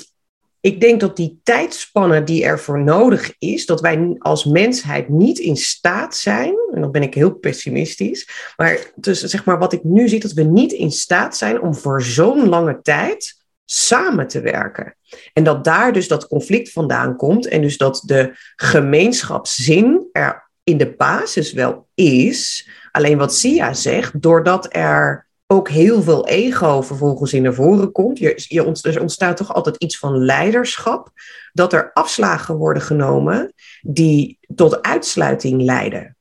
[0.61, 5.57] ik denk dat die tijdspanne die ervoor nodig is, dat wij als mensheid niet in
[5.57, 10.09] staat zijn, en dan ben ik heel pessimistisch, maar dus zeg maar wat ik nu
[10.09, 13.40] zie, dat we niet in staat zijn om voor zo'n lange tijd
[13.73, 14.97] samen te werken.
[15.33, 20.77] En dat daar dus dat conflict vandaan komt en dus dat de gemeenschapszin er in
[20.77, 27.33] de basis wel is, alleen wat Sia zegt, doordat er ook heel veel ego vervolgens
[27.33, 28.19] in naar voren komt.
[28.19, 31.11] Je, je er ontstaat toch altijd iets van leiderschap.
[31.53, 36.17] Dat er afslagen worden genomen die tot uitsluiting leiden.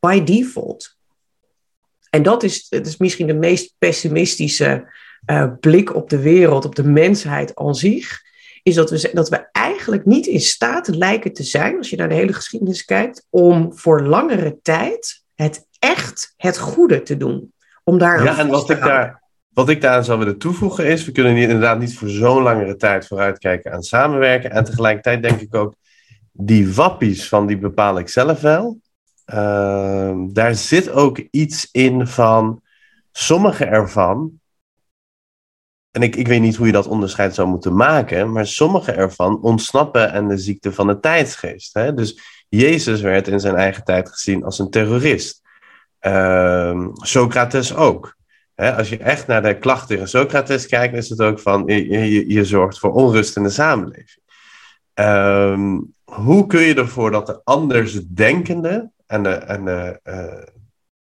[0.00, 0.96] By default.
[2.10, 4.86] En dat is, het is misschien de meest pessimistische
[5.26, 8.20] uh, blik op de wereld, op de mensheid aan zich.
[8.62, 12.08] Is dat we, dat we eigenlijk niet in staat lijken te zijn, als je naar
[12.08, 17.52] de hele geschiedenis kijkt, om voor langere tijd het echt het goede te doen.
[17.84, 21.12] Om daar ja, en wat ik, daar, wat ik daar zou willen toevoegen is, we
[21.12, 24.50] kunnen inderdaad niet voor zo'n langere tijd vooruitkijken aan samenwerken.
[24.50, 25.74] En tegelijkertijd denk ik ook,
[26.32, 28.80] die wappies van die bepaal ik zelf wel.
[29.34, 32.62] Uh, daar zit ook iets in van
[33.12, 34.40] sommige ervan.
[35.92, 39.42] En ik, ik weet niet hoe je dat onderscheid zou moeten maken, maar sommige ervan
[39.42, 41.74] ontsnappen aan de ziekte van de tijdsgeest.
[41.74, 41.94] Hè?
[41.94, 45.40] Dus Jezus werd in zijn eigen tijd gezien als een terrorist.
[46.00, 48.16] Uh, Socrates ook.
[48.54, 52.28] als je echt naar de klachten tegen Socrates kijkt, is het ook van je, je,
[52.28, 54.20] je zorgt voor onrust in de samenleving.
[54.94, 60.44] Uh, hoe kun je ervoor dat de andersdenkende en, de, en de, uh,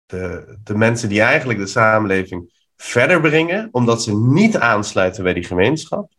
[0.06, 5.44] de, de mensen die eigenlijk de samenleving verder brengen, omdat ze niet aansluiten bij die
[5.44, 6.12] gemeenschap,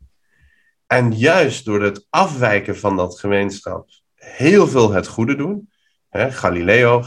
[0.87, 5.69] En juist door het afwijken van dat gemeenschap heel veel het goede doen.
[6.11, 7.03] Galileo,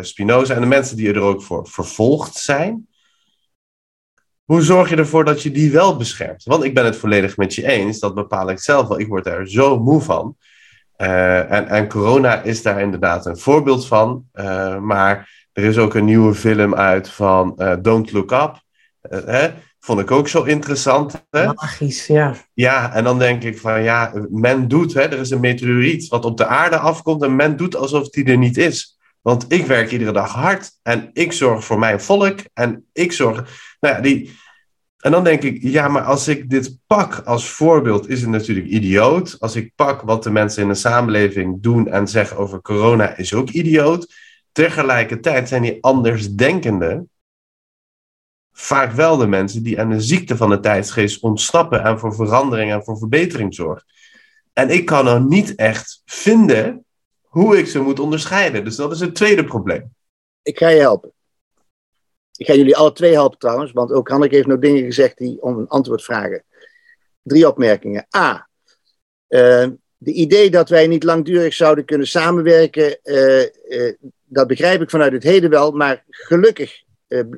[0.00, 2.88] Spinoza en de mensen die er ook voor vervolgd zijn.
[4.44, 6.44] Hoe zorg je ervoor dat je die wel beschermt?
[6.44, 9.00] Want ik ben het volledig met je eens, dat bepaal ik zelf wel.
[9.00, 10.36] Ik word daar zo moe van.
[10.96, 14.28] Uh, en, en, corona is daar inderdaad een voorbeeld van.
[14.34, 18.63] Uh, maar er is ook een nieuwe film uit van Don't Look Up.
[19.10, 19.48] Hè?
[19.80, 21.24] Vond ik ook zo interessant.
[21.30, 21.52] Hè?
[21.52, 22.34] Magisch, ja.
[22.54, 26.24] Ja, en dan denk ik van ja, men doet, hè, er is een meteoriet wat
[26.24, 28.98] op de aarde afkomt en men doet alsof die er niet is.
[29.20, 33.36] Want ik werk iedere dag hard en ik zorg voor mijn volk en ik zorg.
[33.80, 34.30] Nou ja, die,
[34.98, 38.66] en dan denk ik, ja, maar als ik dit pak als voorbeeld, is het natuurlijk
[38.66, 39.36] idioot.
[39.38, 43.34] Als ik pak wat de mensen in de samenleving doen en zeggen over corona, is
[43.34, 44.14] ook idioot.
[44.52, 47.10] Tegelijkertijd zijn die andersdenkenden
[48.56, 52.72] vaak wel de mensen die aan de ziekte van de tijdsgeest ontsnappen en voor verandering
[52.72, 53.84] en voor verbetering zorgen.
[54.52, 56.84] En ik kan er niet echt vinden
[57.22, 58.64] hoe ik ze moet onderscheiden.
[58.64, 59.94] Dus dat is het tweede probleem.
[60.42, 61.12] Ik ga je helpen.
[62.36, 65.42] Ik ga jullie alle twee helpen trouwens, want ook Hanneke heeft nog dingen gezegd die
[65.42, 66.44] om een antwoord vragen.
[67.22, 68.06] Drie opmerkingen.
[68.16, 68.48] A.
[69.28, 73.92] Uh, de idee dat wij niet langdurig zouden kunnen samenwerken, uh, uh,
[74.24, 76.83] dat begrijp ik vanuit het heden wel, maar gelukkig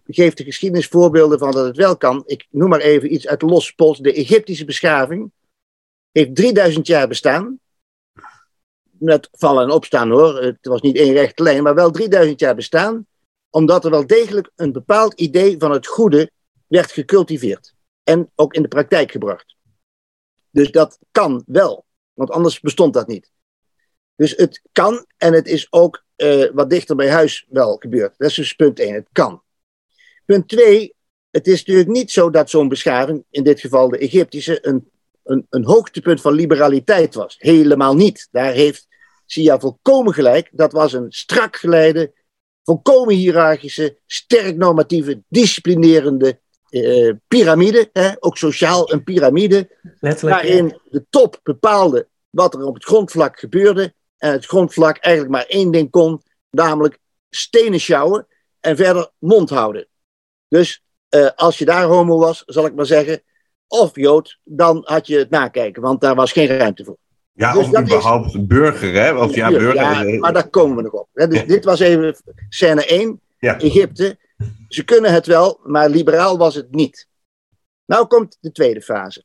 [0.07, 2.23] geeft de geschiedenis voorbeelden van dat het wel kan.
[2.27, 3.99] Ik noem maar even iets uit losse pols.
[3.99, 5.33] De Egyptische beschaving
[6.13, 7.61] heeft 3000 jaar bestaan.
[8.91, 12.55] Met vallen en opstaan hoor, het was niet één rechte lijn, maar wel 3000 jaar
[12.55, 13.07] bestaan
[13.57, 16.31] omdat er wel degelijk een bepaald idee van het goede
[16.67, 17.75] werd gecultiveerd.
[18.03, 19.57] En ook in de praktijk gebracht.
[20.51, 23.31] Dus dat kan wel, want anders bestond dat niet.
[24.15, 28.15] Dus het kan en het is ook uh, wat dichter bij huis wel gebeurd.
[28.19, 29.43] Dat is dus punt 1, het kan.
[30.27, 30.95] Punt 2,
[31.31, 34.91] het is natuurlijk niet zo dat zo'n beschaving, in dit geval de Egyptische, een,
[35.25, 37.37] een, een hoogtepunt van liberaliteit was.
[37.39, 38.29] Helemaal niet.
[38.31, 38.87] Daar heeft
[39.27, 40.49] Sia volkomen gelijk.
[40.53, 42.13] Dat was een strak geleide,
[42.65, 47.91] volkomen hiërarchische, sterk normatieve, disciplinerende uh, piramide.
[47.93, 48.11] Hè?
[48.19, 49.71] Ook sociaal een piramide.
[50.21, 53.95] waarin de top bepaalde wat er op het grondvlak gebeurde.
[54.17, 56.99] En het grondvlak eigenlijk maar één ding kon, namelijk
[57.31, 58.27] stenen sjouwen
[58.61, 59.87] en verder mond houden.
[60.49, 63.23] Dus uh, als je daar homo was, zal ik maar zeggen,
[63.69, 66.97] of jood, dan had je het nakijken, want daar was geen ruimte voor.
[67.33, 68.47] Ja, dus of überhaupt is...
[68.47, 69.15] burger, hè?
[69.19, 69.75] Of ja, burger.
[69.75, 71.09] Ja, maar daar komen we nog op.
[71.13, 72.17] Dus dit was even
[72.49, 73.59] scène 1, ja.
[73.59, 74.19] Egypte.
[74.69, 77.09] Ze kunnen het wel, maar liberaal was het niet.
[77.87, 79.25] Nou komt de tweede fase.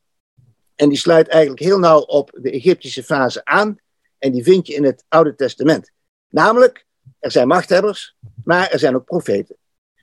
[0.76, 3.78] En die sluit eigenlijk heel nauw op de Egyptische fase aan.
[4.18, 5.92] En die vind je in het Oude Testament.
[6.30, 6.86] Namelijk,
[7.20, 9.56] er zijn machthebbers, maar er zijn ook profeten.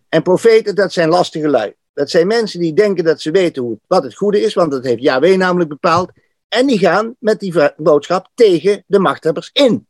[0.09, 1.75] En profeten, dat zijn lastige lui.
[1.93, 4.85] Dat zijn mensen die denken dat ze weten hoe, wat het goede is, want dat
[4.85, 6.11] heeft Yahweh namelijk bepaald.
[6.49, 9.87] En die gaan met die boodschap tegen de machthebbers in.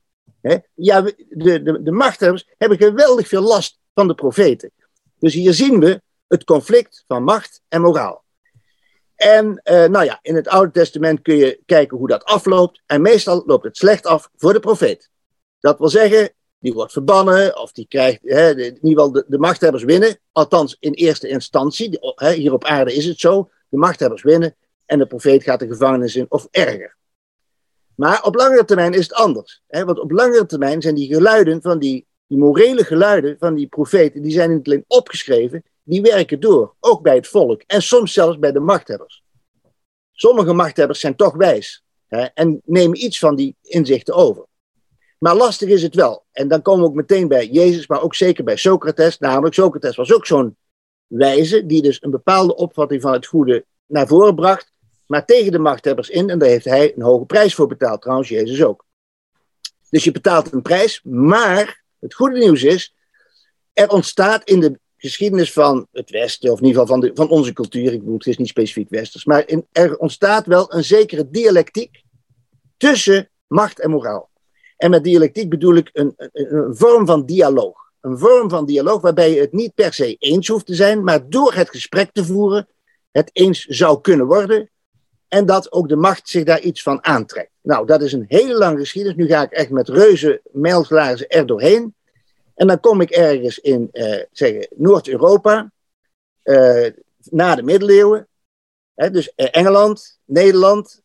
[0.74, 4.70] Ja, de, de, de machthebbers hebben geweldig veel last van de profeten.
[5.18, 8.24] Dus hier zien we het conflict van macht en moraal.
[9.14, 12.82] En uh, nou ja, in het Oude Testament kun je kijken hoe dat afloopt.
[12.86, 15.10] En meestal loopt het slecht af voor de profeet.
[15.60, 19.84] Dat wil zeggen, die wordt verbannen of die krijgt, hè, in ieder geval de, machthebbers
[19.84, 20.18] winnen.
[20.32, 23.50] Althans in eerste instantie, hè, hier op aarde is het zo.
[23.68, 26.96] De machthebbers winnen en de profeet gaat de gevangenis in of erger.
[27.94, 29.62] Maar op langere termijn is het anders.
[29.66, 29.84] Hè?
[29.84, 34.22] Want op langere termijn zijn die geluiden van die, die morele geluiden van die profeten,
[34.22, 36.74] die zijn niet alleen opgeschreven, die werken door.
[36.80, 39.22] Ook bij het volk en soms zelfs bij de machthebbers.
[40.12, 42.24] Sommige machthebbers zijn toch wijs hè?
[42.24, 44.47] en nemen iets van die inzichten over.
[45.18, 46.24] Maar lastig is het wel.
[46.32, 49.18] En dan komen we ook meteen bij Jezus, maar ook zeker bij Socrates.
[49.18, 50.56] Namelijk, Socrates was ook zo'n
[51.06, 54.72] wijze die dus een bepaalde opvatting van het goede naar voren bracht
[55.08, 56.30] maar tegen de machthebbers in.
[56.30, 58.86] En daar heeft hij een hoge prijs voor betaald, trouwens Jezus ook.
[59.90, 62.94] Dus je betaalt een prijs, maar het goede nieuws is,
[63.72, 67.28] er ontstaat in de geschiedenis van het Westen, of in ieder geval van, de, van
[67.28, 71.30] onze cultuur, ik bedoel, het is niet specifiek Westers, maar er ontstaat wel een zekere
[71.30, 72.02] dialectiek
[72.76, 74.30] tussen macht en moraal.
[74.78, 77.76] En met dialectiek bedoel ik een, een, een vorm van dialoog.
[78.00, 81.28] Een vorm van dialoog waarbij je het niet per se eens hoeft te zijn, maar
[81.28, 82.68] door het gesprek te voeren
[83.10, 84.70] het eens zou kunnen worden
[85.28, 87.50] en dat ook de macht zich daar iets van aantrekt.
[87.60, 89.16] Nou, dat is een hele lange geschiedenis.
[89.16, 91.94] Nu ga ik echt met reuze mijlglazen er doorheen.
[92.54, 95.72] En dan kom ik ergens in uh, zeggen, Noord-Europa,
[96.44, 96.86] uh,
[97.20, 98.28] na de middeleeuwen.
[98.94, 101.02] Dus uh, Engeland, Nederland,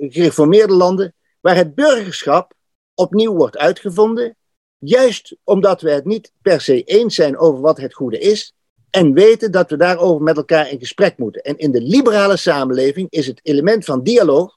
[0.00, 2.52] gereformeerde landen, waar het burgerschap
[2.94, 4.36] opnieuw wordt uitgevonden.
[4.78, 8.54] Juist omdat we het niet per se eens zijn over wat het goede is,
[8.90, 11.42] En weten dat we daarover met elkaar in gesprek moeten.
[11.42, 14.56] En in de liberale samenleving is het element van dialoog,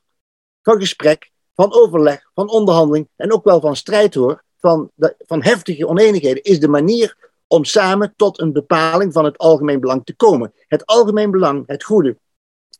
[0.61, 5.87] van gesprek, van overleg, van onderhandeling en ook wel van strijd hoor, van, van heftige
[5.87, 10.53] oneenigheden, is de manier om samen tot een bepaling van het algemeen belang te komen.
[10.67, 12.17] Het algemeen belang, het goede,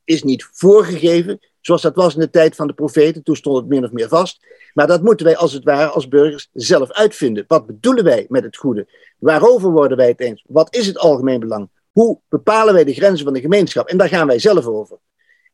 [0.04, 3.68] is niet voorgegeven, zoals dat was in de tijd van de profeten, toen stond het
[3.68, 4.46] min of meer vast.
[4.74, 7.44] Maar dat moeten wij als het ware als burgers zelf uitvinden.
[7.48, 8.88] Wat bedoelen wij met het goede?
[9.18, 10.44] Waarover worden wij het eens?
[10.48, 11.70] Wat is het algemeen belang?
[11.92, 13.88] Hoe bepalen wij de grenzen van de gemeenschap?
[13.88, 14.98] En daar gaan wij zelf over.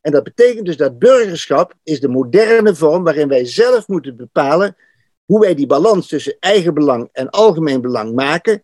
[0.00, 4.76] En dat betekent dus dat burgerschap is de moderne vorm waarin wij zelf moeten bepalen
[5.24, 8.62] hoe wij die balans tussen eigen belang en algemeen belang maken.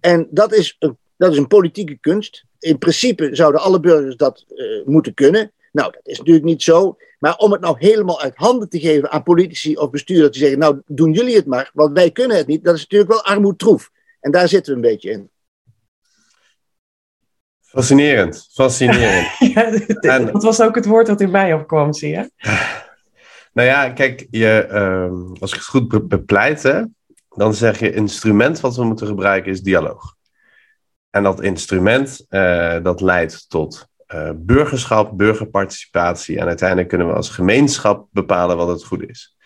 [0.00, 2.44] En dat is een, dat is een politieke kunst.
[2.58, 5.52] In principe zouden alle burgers dat uh, moeten kunnen.
[5.70, 6.96] Nou, dat is natuurlijk niet zo.
[7.18, 10.58] Maar om het nou helemaal uit handen te geven aan politici of bestuurders, te zeggen,
[10.58, 13.90] nou doen jullie het maar, want wij kunnen het niet, dat is natuurlijk wel armoedtroef.
[14.20, 15.30] En daar zitten we een beetje in.
[17.60, 19.38] Fascinerend, fascinerend.
[20.00, 22.30] ja, dat was ook het woord dat in mij opkwam, zie je?
[23.52, 26.84] Nou ja, kijk, je, uh, als ik het goed bepleit,
[27.28, 30.16] dan zeg je instrument wat we moeten gebruiken is dialoog.
[31.10, 36.38] En dat instrument, uh, dat leidt tot uh, burgerschap, burgerparticipatie.
[36.38, 39.36] En uiteindelijk kunnen we als gemeenschap bepalen wat het goed is.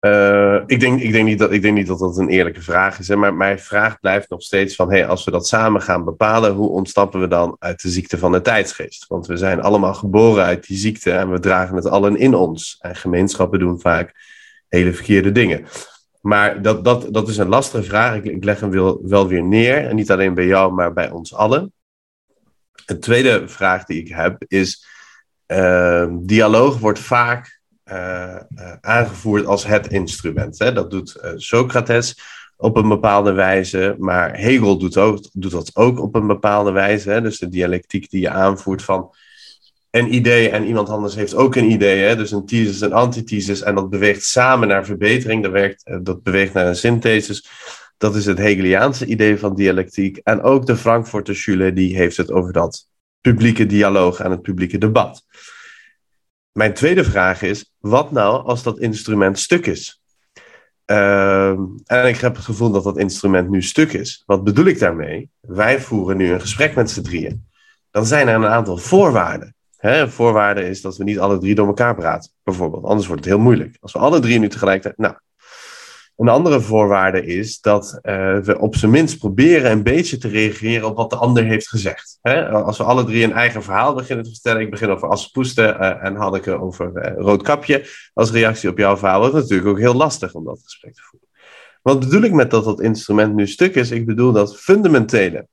[0.00, 2.98] Uh, ik, denk, ik, denk niet dat, ik denk niet dat dat een eerlijke vraag
[2.98, 3.08] is.
[3.08, 4.90] Hè, maar mijn vraag blijft nog steeds van...
[4.90, 6.52] Hey, als we dat samen gaan bepalen...
[6.52, 9.06] hoe ontstappen we dan uit de ziekte van de tijdsgeest?
[9.06, 11.10] Want we zijn allemaal geboren uit die ziekte...
[11.10, 12.76] en we dragen het allen in ons.
[12.80, 14.14] En gemeenschappen doen vaak
[14.68, 15.64] hele verkeerde dingen.
[16.20, 18.14] Maar dat, dat, dat is een lastige vraag.
[18.14, 19.86] Ik, ik leg hem wel, wel weer neer.
[19.86, 21.72] En niet alleen bij jou, maar bij ons allen.
[22.86, 24.86] Een tweede vraag die ik heb is:
[25.46, 27.60] uh, dialoog wordt vaak
[27.92, 30.58] uh, uh, aangevoerd als het instrument.
[30.58, 30.72] Hè?
[30.72, 32.18] Dat doet eh, Socrates
[32.56, 34.94] op een bepaalde wijze, maar Hegel doet,
[35.32, 37.10] doet dat ook op een bepaalde wijze.
[37.10, 37.20] Hè?
[37.20, 39.14] Dus de dialectiek die je aanvoert van
[39.90, 42.02] een idee en iemand anders heeft ook een idee.
[42.02, 42.16] Hè?
[42.16, 46.52] Dus een thesis en antithesis en dat beweegt samen naar verbetering, dat, werkt, dat beweegt
[46.52, 47.48] naar een synthesis.
[48.00, 50.16] Dat is het Hegeliaanse idee van dialectiek.
[50.16, 52.86] En ook de Frankfurter Schule die heeft het over dat
[53.20, 55.24] publieke dialoog en het publieke debat.
[56.52, 60.02] Mijn tweede vraag is, wat nou als dat instrument stuk is?
[60.86, 61.50] Uh,
[61.84, 64.22] en ik heb het gevoel dat dat instrument nu stuk is.
[64.26, 65.30] Wat bedoel ik daarmee?
[65.40, 67.44] Wij voeren nu een gesprek met z'n drieën.
[67.90, 69.54] Dan zijn er een aantal voorwaarden.
[69.76, 72.84] Hè, voorwaarde is dat we niet alle drie door elkaar praten, bijvoorbeeld.
[72.84, 73.76] Anders wordt het heel moeilijk.
[73.80, 74.98] Als we alle drie nu tegelijkertijd.
[74.98, 75.14] Nou,
[76.20, 80.88] een andere voorwaarde is dat uh, we op zijn minst proberen een beetje te reageren
[80.88, 82.18] op wat de ander heeft gezegd.
[82.22, 82.48] Hè?
[82.48, 86.04] Als we alle drie een eigen verhaal beginnen te vertellen, ik begin over Assepoester uh,
[86.04, 90.34] en Hanneke over uh, Roodkapje, als reactie op jouw verhaal, wordt natuurlijk ook heel lastig
[90.34, 91.28] om dat gesprek te voeren.
[91.82, 93.90] Wat bedoel ik met dat dat instrument nu stuk is?
[93.90, 95.46] Ik bedoel dat fundamentele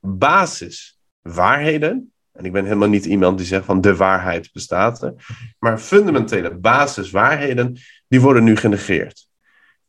[0.00, 5.12] basiswaarheden, en ik ben helemaal niet iemand die zegt van de waarheid bestaat,
[5.58, 7.76] maar fundamentele basiswaarheden,
[8.08, 9.27] die worden nu genegeerd.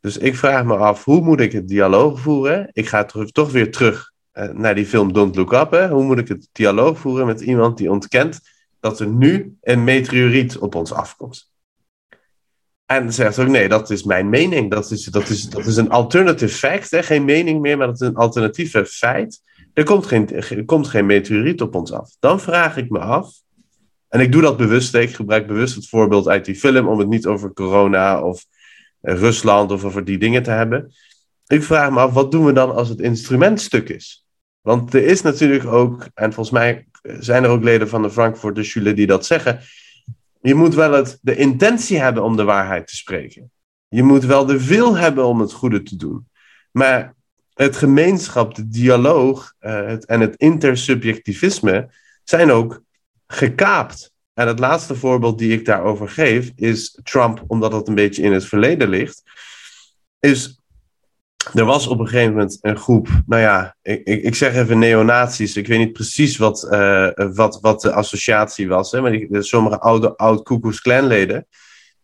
[0.01, 2.69] Dus ik vraag me af, hoe moet ik het dialoog voeren?
[2.73, 5.71] Ik ga toch weer terug uh, naar die film Don't Look Up.
[5.71, 5.89] Hè?
[5.89, 8.39] Hoe moet ik het dialoog voeren met iemand die ontkent
[8.79, 11.51] dat er nu een meteoriet op ons afkomt?
[12.85, 14.71] En zegt ook, nee, dat is mijn mening.
[14.71, 16.91] Dat is, dat is, dat is een alternative fact.
[16.91, 17.03] Hè?
[17.03, 19.41] Geen mening meer, maar dat is een alternatieve feit.
[19.73, 22.15] Er komt, geen, er komt geen meteoriet op ons af.
[22.19, 23.31] Dan vraag ik me af,
[24.07, 27.07] en ik doe dat bewust, ik gebruik bewust het voorbeeld uit die film om het
[27.07, 28.45] niet over corona of
[29.01, 30.93] Rusland of over die dingen te hebben.
[31.47, 34.25] Ik vraag me af, wat doen we dan als het instrument stuk is?
[34.61, 36.87] Want er is natuurlijk ook, en volgens mij
[37.19, 39.59] zijn er ook leden van de Frankfurter Schule die dat zeggen.
[40.41, 43.51] Je moet wel het, de intentie hebben om de waarheid te spreken.
[43.87, 46.27] Je moet wel de wil hebben om het goede te doen.
[46.71, 47.15] Maar
[47.53, 51.89] het gemeenschap, de dialoog het, en het intersubjectivisme
[52.23, 52.81] zijn ook
[53.27, 54.11] gekaapt.
[54.39, 58.33] En het laatste voorbeeld die ik daarover geef is Trump, omdat het een beetje in
[58.33, 59.23] het verleden ligt.
[60.19, 60.61] Is
[61.53, 65.55] er was op een gegeven moment een groep, nou ja, ik, ik zeg even neonazies.
[65.55, 69.79] Ik weet niet precies wat, uh, wat, wat de associatie was, hè, maar die, sommige
[69.79, 71.47] oude oud leden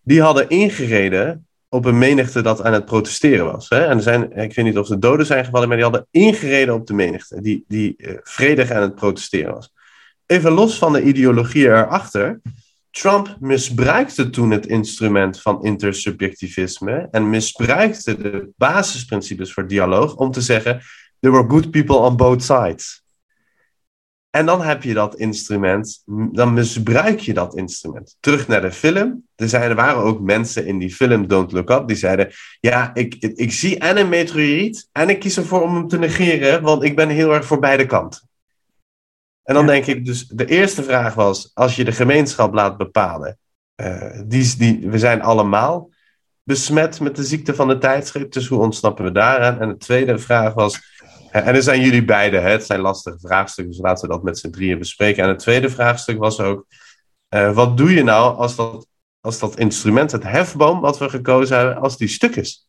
[0.01, 3.69] die hadden ingereden op een menigte dat aan het protesteren was.
[3.69, 3.85] Hè.
[3.85, 6.73] En er zijn, ik weet niet of er doden zijn gevallen, maar die hadden ingereden
[6.73, 9.73] op de menigte die, die uh, vredig aan het protesteren was
[10.25, 12.41] even los van de ideologie erachter.
[12.91, 20.41] Trump misbruikte toen het instrument van intersubjectivisme en misbruikte de basisprincipes voor dialoog om te
[20.41, 20.81] zeggen:
[21.19, 23.03] There were good people on both sides.
[24.29, 28.17] En dan heb je dat instrument, dan misbruik je dat instrument.
[28.19, 29.23] Terug naar de film.
[29.35, 32.95] Er, zijn, er waren ook mensen in die film Don't Look Up die zeiden: Ja,
[32.95, 36.83] ik, ik, zie en een meteoriet en ik kies ervoor om hem te negeren, want
[36.83, 38.29] ik ben heel erg voor beide kanten.
[39.45, 43.37] En dan denk ik dus: de eerste vraag was: als je de gemeenschap laat bepalen,
[43.81, 45.89] uh, die, die, we zijn allemaal
[46.43, 49.59] besmet met de ziekte van de tijdschrift, dus hoe ontsnappen we daaraan?
[49.59, 50.93] En de tweede vraag was
[51.43, 52.49] en er zijn jullie beiden, hè?
[52.49, 55.23] het zijn lastige vraagstukken, dus laten we dat met z'n drieën bespreken.
[55.23, 56.65] En het tweede vraagstuk was ook,
[57.29, 58.87] uh, wat doe je nou als dat,
[59.21, 62.67] als dat instrument, het hefboom wat we gekozen hebben, als die stuk is?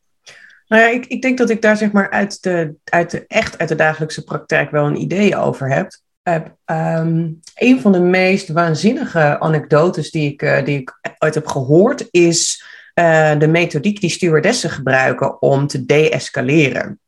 [0.67, 3.57] Nou ja, ik, ik denk dat ik daar zeg maar uit de, uit de, echt
[3.57, 5.91] uit de dagelijkse praktijk wel een idee over heb.
[6.27, 12.07] Um, een van de meest waanzinnige anekdotes die ik, uh, die ik ooit heb gehoord
[12.11, 12.65] is
[12.99, 16.99] uh, de methodiek die stewardessen gebruiken om te deescaleren.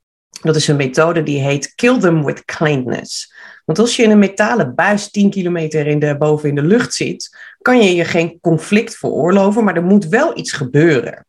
[0.42, 3.34] Dat is een methode die heet Kill Them with Kindness.
[3.66, 6.94] Want als je in een metalen buis 10 kilometer in de, boven in de lucht
[6.94, 11.26] zit, kan je je geen conflict veroorloven, maar er moet wel iets gebeuren.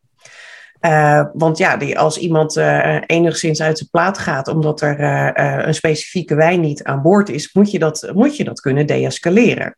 [0.81, 5.67] Uh, want ja, die, als iemand uh, enigszins uit zijn plaat gaat omdat er uh,
[5.67, 9.77] een specifieke wijn niet aan boord is, moet je dat, moet je dat kunnen deescaleren.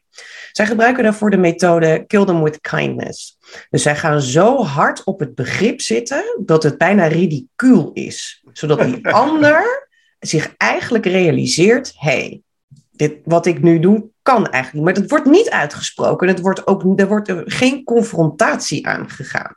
[0.53, 3.39] Zij gebruiken daarvoor de methode kill them with kindness.
[3.71, 8.45] Dus zij gaan zo hard op het begrip zitten dat het bijna ridicuul is.
[8.53, 9.89] Zodat die ander
[10.21, 12.43] zich eigenlijk realiseert: hé, hey,
[12.91, 14.85] dit, wat ik nu doe kan eigenlijk niet.
[14.85, 16.29] Maar het wordt niet uitgesproken.
[16.29, 19.57] Het wordt ook, er wordt geen confrontatie aangegaan.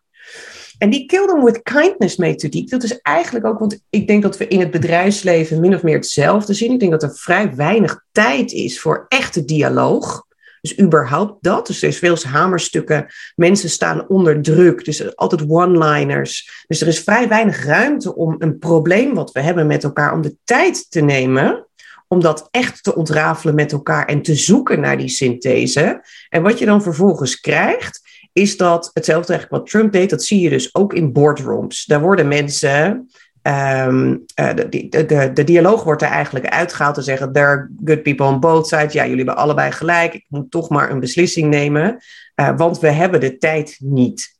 [0.78, 4.38] En die kill them with kindness methodiek, dat is eigenlijk ook, want ik denk dat
[4.38, 6.71] we in het bedrijfsleven min of meer hetzelfde zien.
[6.71, 10.23] Ik denk dat er vrij weinig tijd is voor echte dialoog.
[10.61, 11.67] Dus überhaupt dat.
[11.67, 13.05] Dus er is veel hamerstukken.
[13.36, 14.86] Mensen staan onder druk.
[14.86, 16.63] Dus altijd one-liners.
[16.67, 20.21] Dus er is vrij weinig ruimte om een probleem wat we hebben met elkaar, om
[20.21, 21.67] de tijd te nemen.
[22.07, 26.01] Om dat echt te ontrafelen met elkaar en te zoeken naar die synthese.
[26.30, 28.01] En wat je dan vervolgens krijgt,
[28.36, 30.09] is dat hetzelfde eigenlijk wat Trump deed.
[30.09, 31.86] Dat zie je dus ook in boardrooms.
[31.86, 33.09] Daar worden mensen
[33.47, 38.03] Um, de, de, de, de, dialoog wordt er eigenlijk uitgehaald te zeggen: there are good
[38.03, 38.93] people on both sides.
[38.93, 40.13] Ja, jullie hebben allebei gelijk.
[40.13, 41.97] Ik moet toch maar een beslissing nemen,
[42.36, 44.38] uh, want we hebben de tijd niet.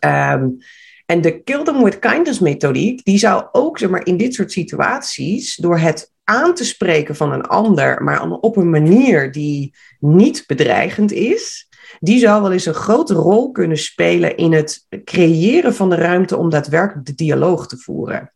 [0.00, 0.58] Um,
[1.06, 4.52] en de kill them with kindness methodiek, die zou ook zeg maar, in dit soort
[4.52, 10.44] situaties, door het aan te spreken van een ander, maar op een manier die niet
[10.46, 11.68] bedreigend is,
[12.04, 16.36] die zou wel eens een grote rol kunnen spelen in het creëren van de ruimte
[16.36, 18.32] om daadwerkelijk de dialoog te voeren.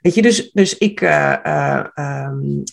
[0.00, 1.84] Weet je, dus, dus ik, uh,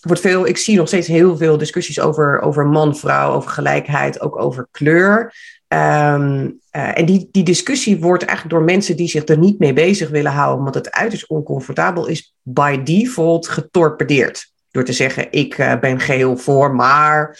[0.02, 4.40] veel, ik zie nog steeds heel veel discussies over, over man, vrouw, over gelijkheid, ook
[4.42, 5.34] over kleur.
[5.68, 9.74] Um, uh, en die, die discussie wordt eigenlijk door mensen die zich er niet mee
[9.74, 14.52] bezig willen houden, omdat het uiterst oncomfortabel is, by default getorpedeerd.
[14.72, 17.40] Door te zeggen, ik ben geheel voor, maar.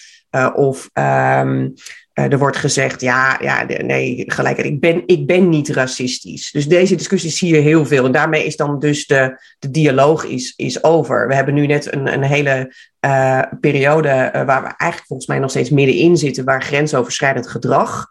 [0.54, 1.66] of uh,
[2.14, 6.52] er wordt gezegd, ja, ja nee, gelijk, ik ben, ik ben niet racistisch.
[6.52, 8.06] Dus deze discussie zie je heel veel.
[8.06, 11.28] En daarmee is dan dus de, de dialoog is, is over.
[11.28, 12.74] We hebben nu net een, een hele
[13.06, 18.10] uh, periode uh, waar we eigenlijk volgens mij nog steeds middenin zitten, waar grensoverschrijdend gedrag,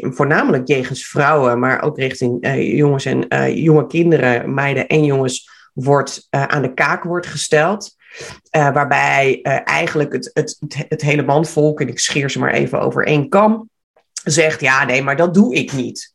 [0.00, 6.62] voornamelijk jegens vrouwen, maar ook richting jongens en jonge kinderen, meiden en jongens, wordt aan
[6.62, 7.96] de kaak wordt gesteld.
[8.56, 12.80] Uh, waarbij uh, eigenlijk het, het, het, hele manvolk, en ik scheer ze maar even
[12.80, 13.70] over één kam,
[14.24, 16.14] zegt: ja, nee, maar dat doe ik niet.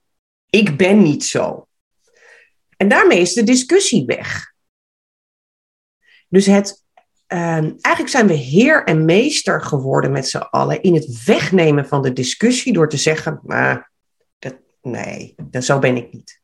[0.50, 1.68] Ik ben niet zo.
[2.78, 4.54] En daarmee is de discussie weg.
[6.28, 6.84] Dus het,
[7.28, 7.40] uh,
[7.82, 12.14] eigenlijk zijn we heer en meester geworden met z'n allen in het wegnemen van de
[12.14, 13.92] discussie door te zeggen: maar
[14.84, 16.42] nee, dat, zo ben ik niet.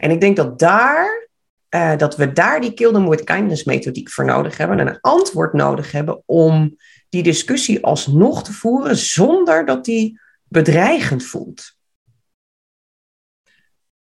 [0.00, 1.27] En ik denk dat daar
[1.70, 5.00] uh, dat we daar die kill them with kindness methodiek voor nodig hebben en een
[5.00, 6.76] antwoord nodig hebben om
[7.08, 11.76] die discussie alsnog te voeren zonder dat die bedreigend voelt.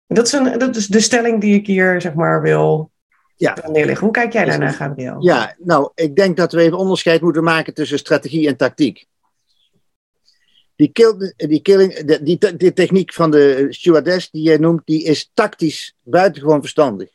[0.07, 2.91] Dat is, een, dat is de stelling die ik hier zeg maar wil
[3.37, 3.57] ja.
[3.69, 4.05] neerleggen.
[4.05, 5.23] Hoe kijk jij daarnaar, Gabriel?
[5.23, 9.07] Ja, nou, ik denk dat we even onderscheid moeten maken tussen strategie en tactiek.
[10.77, 15.05] Die, kill, die, killing, die, die, die techniek van de stewardess die jij noemt, die
[15.05, 17.11] is tactisch buitengewoon verstandig.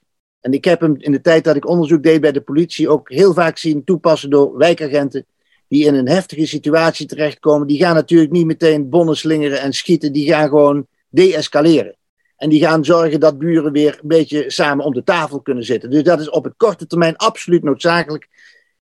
[0.46, 3.10] En ik heb hem in de tijd dat ik onderzoek deed bij de politie ook
[3.12, 5.26] heel vaak zien toepassen door wijkagenten
[5.68, 7.68] die in een heftige situatie terechtkomen.
[7.68, 11.98] Die gaan natuurlijk niet meteen bonnen slingeren en schieten, die gaan gewoon deescaleren.
[12.38, 15.90] En die gaan zorgen dat buren weer een beetje samen om de tafel kunnen zitten.
[15.90, 18.28] Dus dat is op het korte termijn absoluut noodzakelijk.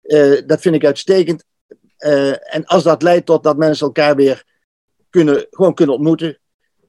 [0.04, 1.43] Uh, dat vind ik uitstekend.
[1.99, 4.43] Uh, en als dat leidt tot dat mensen elkaar weer
[5.10, 6.38] kunnen, gewoon kunnen ontmoeten.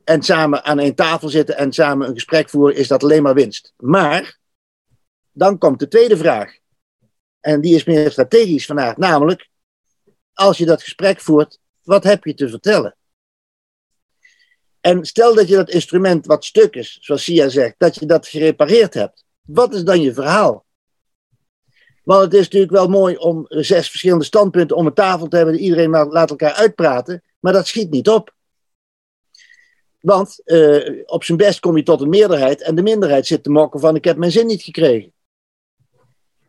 [0.04, 3.34] En samen aan één tafel zitten en samen een gesprek voeren, is dat alleen maar
[3.34, 3.72] winst.
[3.76, 4.42] Maar
[5.34, 6.58] dan komt de tweede vraag.
[7.40, 9.48] En die is meer strategisch vandaag, namelijk
[10.32, 12.96] als je dat gesprek voert, wat heb je te vertellen?
[14.80, 18.26] En stel dat je dat instrument wat stuk is, zoals Sia zegt, dat je dat
[18.26, 19.24] gerepareerd hebt.
[19.40, 20.64] Wat is dan je verhaal?
[22.02, 25.58] Want het is natuurlijk wel mooi om zes verschillende standpunten om een tafel te hebben,
[25.58, 28.34] iedereen laat elkaar uitpraten, maar dat schiet niet op.
[30.00, 33.50] Want uh, op zijn best kom je tot een meerderheid en de minderheid zit te
[33.50, 35.13] mokken van ik heb mijn zin niet gekregen.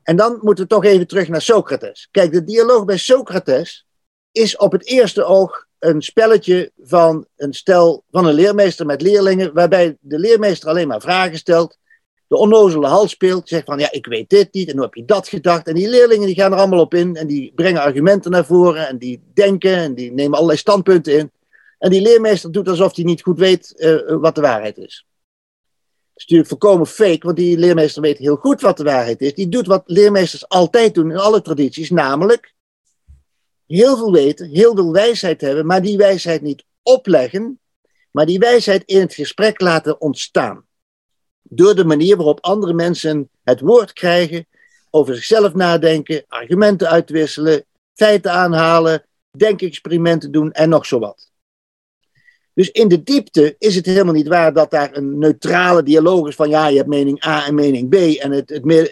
[0.05, 2.07] En dan moeten we toch even terug naar Socrates.
[2.11, 3.85] Kijk, de dialoog bij Socrates
[4.31, 9.53] is op het eerste oog een spelletje van een stel van een leermeester met leerlingen,
[9.53, 11.77] waarbij de leermeester alleen maar vragen stelt,
[12.27, 15.05] de onnozele hals speelt, zegt van ja, ik weet dit niet en hoe heb je
[15.05, 15.67] dat gedacht.
[15.67, 18.87] En die leerlingen die gaan er allemaal op in en die brengen argumenten naar voren
[18.87, 21.31] en die denken en die nemen allerlei standpunten in.
[21.77, 25.05] En die leermeester doet alsof hij niet goed weet uh, wat de waarheid is.
[26.15, 29.33] Is natuurlijk volkomen fake, want die leermeester weet heel goed wat de waarheid is.
[29.33, 32.53] Die doet wat leermeesters altijd doen in alle tradities, namelijk
[33.67, 37.59] heel veel weten, heel veel wijsheid hebben, maar die wijsheid niet opleggen,
[38.11, 40.65] maar die wijsheid in het gesprek laten ontstaan.
[41.41, 44.47] Door de manier waarop andere mensen het woord krijgen,
[44.89, 49.05] over zichzelf nadenken, argumenten uitwisselen, feiten aanhalen,
[49.37, 51.31] denkexperimenten doen en nog zo wat.
[52.55, 56.35] Dus in de diepte is het helemaal niet waar dat daar een neutrale dialoog is
[56.35, 58.83] van ja, je hebt mening A en mening B en het, het, uh,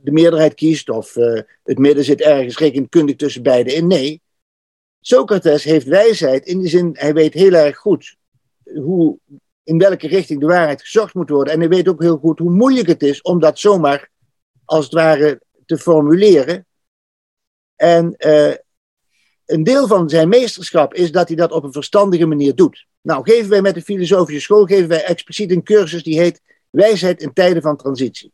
[0.00, 3.86] de meerderheid kiest of uh, het midden zit ergens rekenkundig tussen beide in.
[3.86, 4.22] Nee,
[5.00, 8.16] Socrates heeft wijsheid in die zin, hij weet heel erg goed
[8.74, 9.18] hoe,
[9.62, 11.52] in welke richting de waarheid gezocht moet worden.
[11.52, 14.10] En hij weet ook heel goed hoe moeilijk het is om dat zomaar
[14.64, 16.66] als het ware te formuleren.
[17.76, 18.16] En
[19.46, 22.86] een deel van zijn meesterschap is dat hij dat op een verstandige manier doet.
[23.00, 26.40] Nou, geven wij met de filosofische school geven wij expliciet een cursus die heet
[26.70, 28.32] Wijsheid in tijden van transitie.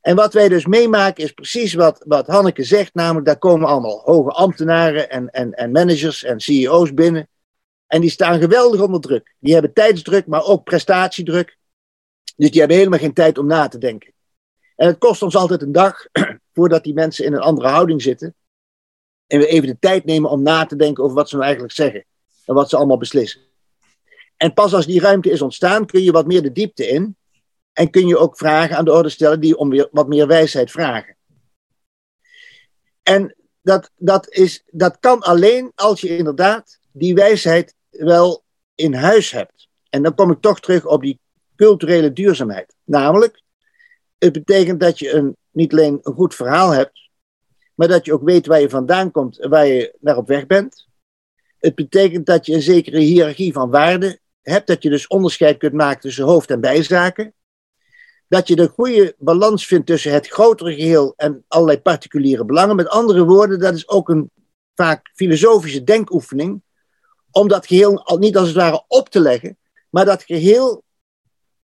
[0.00, 4.00] En wat wij dus meemaken is precies wat, wat Hanneke zegt, namelijk daar komen allemaal
[4.04, 7.28] hoge ambtenaren en, en, en managers en CEO's binnen.
[7.86, 9.34] En die staan geweldig onder druk.
[9.38, 11.56] Die hebben tijdsdruk, maar ook prestatiedruk.
[12.36, 14.12] Dus die hebben helemaal geen tijd om na te denken.
[14.76, 16.06] En het kost ons altijd een dag
[16.54, 18.34] voordat die mensen in een andere houding zitten.
[19.26, 21.74] En we even de tijd nemen om na te denken over wat ze nou eigenlijk
[21.74, 22.04] zeggen.
[22.44, 23.40] En wat ze allemaal beslissen.
[24.36, 27.16] En pas als die ruimte is ontstaan, kun je wat meer de diepte in.
[27.72, 30.70] En kun je ook vragen aan de orde stellen die om weer wat meer wijsheid
[30.70, 31.16] vragen.
[33.02, 38.44] En dat, dat, is, dat kan alleen als je inderdaad die wijsheid wel
[38.74, 39.68] in huis hebt.
[39.90, 41.20] En dan kom ik toch terug op die
[41.56, 42.74] culturele duurzaamheid.
[42.84, 43.42] Namelijk,
[44.18, 47.03] het betekent dat je een, niet alleen een goed verhaal hebt,
[47.74, 50.46] maar dat je ook weet waar je vandaan komt en waar je naar op weg
[50.46, 50.86] bent.
[51.58, 55.72] Het betekent dat je een zekere hiërarchie van waarden hebt, dat je dus onderscheid kunt
[55.72, 57.34] maken tussen hoofd- en bijzaken.
[58.28, 62.76] Dat je de goede balans vindt tussen het grotere geheel en allerlei particuliere belangen.
[62.76, 64.30] Met andere woorden, dat is ook een
[64.74, 66.62] vaak filosofische denkoefening,
[67.30, 69.58] om dat geheel niet als het ware op te leggen,
[69.90, 70.82] maar dat geheel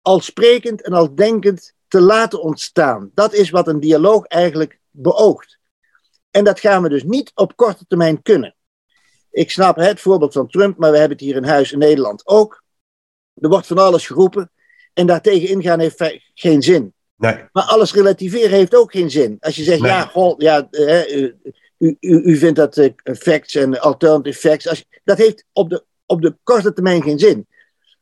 [0.02, 3.12] al sprekend en al denkend te laten ontstaan.
[3.14, 5.60] Dat is wat een dialoog eigenlijk beoogt.
[6.36, 8.56] En dat gaan we dus niet op korte termijn kunnen.
[9.32, 12.28] Ik snap het voorbeeld van Trump, maar we hebben het hier in huis in Nederland
[12.28, 12.64] ook.
[13.34, 14.52] Er wordt van alles geroepen
[14.94, 16.94] en daartegen ingaan heeft geen zin.
[17.16, 17.44] Nee.
[17.52, 19.38] Maar alles relativeren heeft ook geen zin.
[19.40, 21.38] Als je zegt, ja, goh, ja, uh, u,
[21.78, 26.22] u, u, vindt dat uh, facts en alternative facts, als, dat heeft op de, op
[26.22, 27.48] de korte termijn geen zin.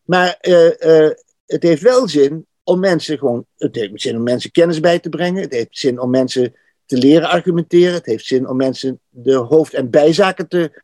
[0.03, 1.09] Maar uh,
[1.45, 5.09] het heeft wel zin om mensen gewoon, het heeft zin om mensen kennis bij te
[5.09, 6.53] brengen, het heeft zin om mensen
[6.85, 7.93] te leren argumenteren.
[7.93, 10.83] Het heeft zin om mensen de hoofd- en bijzaken te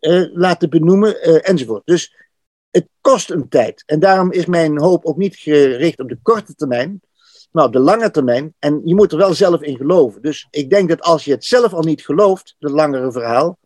[0.00, 1.82] uh, laten benoemen, uh, enzovoort.
[1.84, 2.16] Dus
[2.70, 3.82] het kost een tijd.
[3.86, 7.00] En daarom is mijn hoop ook niet gericht op de korte termijn,
[7.50, 8.54] maar op de lange termijn.
[8.58, 10.22] En je moet er wel zelf in geloven.
[10.22, 13.58] Dus ik denk dat als je het zelf al niet gelooft, het langere verhaal,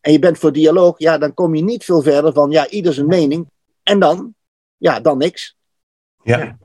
[0.00, 2.94] en je bent voor dialoog, ja, dan kom je niet veel verder van, ja, ieder
[2.94, 3.50] zijn mening.
[3.82, 4.34] En dan,
[4.76, 5.56] ja, dan niks.
[6.22, 6.58] Ja.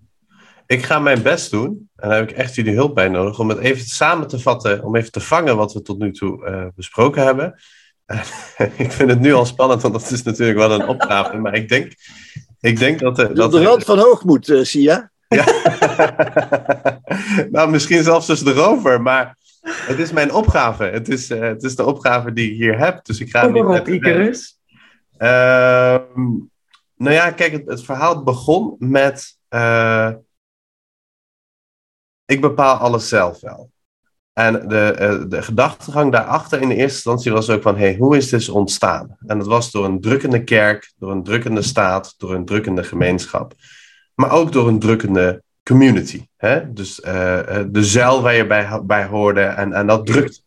[0.69, 3.49] Ik ga mijn best doen, en daar heb ik echt jullie hulp bij nodig, om
[3.49, 6.65] het even samen te vatten, om even te vangen wat we tot nu toe uh,
[6.75, 7.59] besproken hebben.
[8.83, 11.69] ik vind het nu al spannend, want dat is natuurlijk wel een opgave, maar ik
[11.69, 11.93] denk,
[12.59, 13.19] ik denk dat...
[13.19, 15.11] Uh, dat de rand van hoogmoed, uh, Sia.
[15.27, 15.45] Ja.
[17.51, 20.83] nou, misschien zelfs dus erover, maar het is mijn opgave.
[20.83, 23.47] Het is, uh, het is de opgave die ik hier heb, dus ik ga...
[23.47, 24.59] Kom op, Icarus.
[25.17, 29.37] Nou ja, kijk, het, het verhaal begon met
[32.29, 33.71] ik bepaal alles zelf wel.
[34.33, 38.17] En de, eh, de gedachtegang daarachter in de eerste instantie was ook van, hey, hoe
[38.17, 39.17] is dit ontstaan?
[39.27, 43.53] En dat was door een drukkende kerk, door een drukkende staat, door een drukkende gemeenschap.
[44.15, 46.27] Maar ook door een drukkende community.
[46.37, 46.73] Hè?
[46.73, 47.13] Dus uh,
[47.67, 50.43] de zeil waar je bij, bij hoorde en, en dat drukt.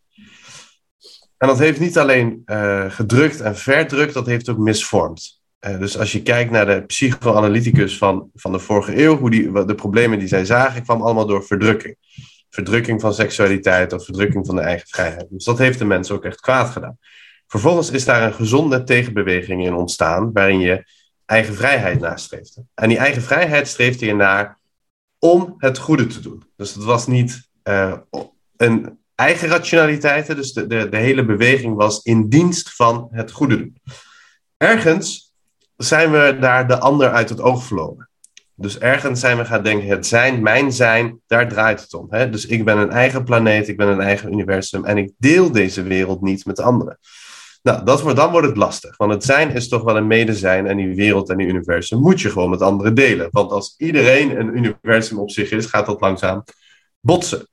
[1.37, 2.43] En dat heeft niet alleen
[2.89, 5.42] gedrukt en verdrukt, dat heeft ook misvormd.
[5.67, 9.65] Uh, dus als je kijkt naar de psychoanalyticus van, van de vorige eeuw, hoe die,
[9.65, 11.97] de problemen die zij zagen, kwam allemaal door verdrukking.
[12.51, 15.27] Verdrukking van seksualiteit of verdrukking van de eigen vrijheid.
[15.31, 16.99] Dus dat heeft de mensen ook echt kwaad gedaan.
[17.47, 20.85] Vervolgens is daar een gezonde tegenbeweging in ontstaan, waarin je
[21.25, 22.65] eigen vrijheid nastreefde.
[22.75, 24.59] En die eigen vrijheid streefde je naar
[25.19, 26.43] om het goede te doen.
[26.57, 27.97] Dus het was niet uh,
[28.57, 33.57] een eigen rationaliteit, dus de, de, de hele beweging was in dienst van het goede
[33.57, 33.77] doen.
[34.57, 35.32] Ergens
[35.85, 38.09] zijn we daar de ander uit het oog verloren.
[38.55, 42.07] Dus ergens zijn we gaan denken, het zijn, mijn zijn, daar draait het om.
[42.11, 42.31] Hè?
[42.31, 45.83] Dus ik ben een eigen planeet, ik ben een eigen universum en ik deel deze
[45.83, 46.99] wereld niet met anderen.
[47.63, 48.97] Nou, dat wordt, dan wordt het lastig.
[48.97, 52.21] Want het zijn is toch wel een medezijn en die wereld en die universum moet
[52.21, 53.29] je gewoon met anderen delen.
[53.31, 56.45] Want als iedereen een universum op zich is, gaat dat langzaam
[57.01, 57.47] botsen.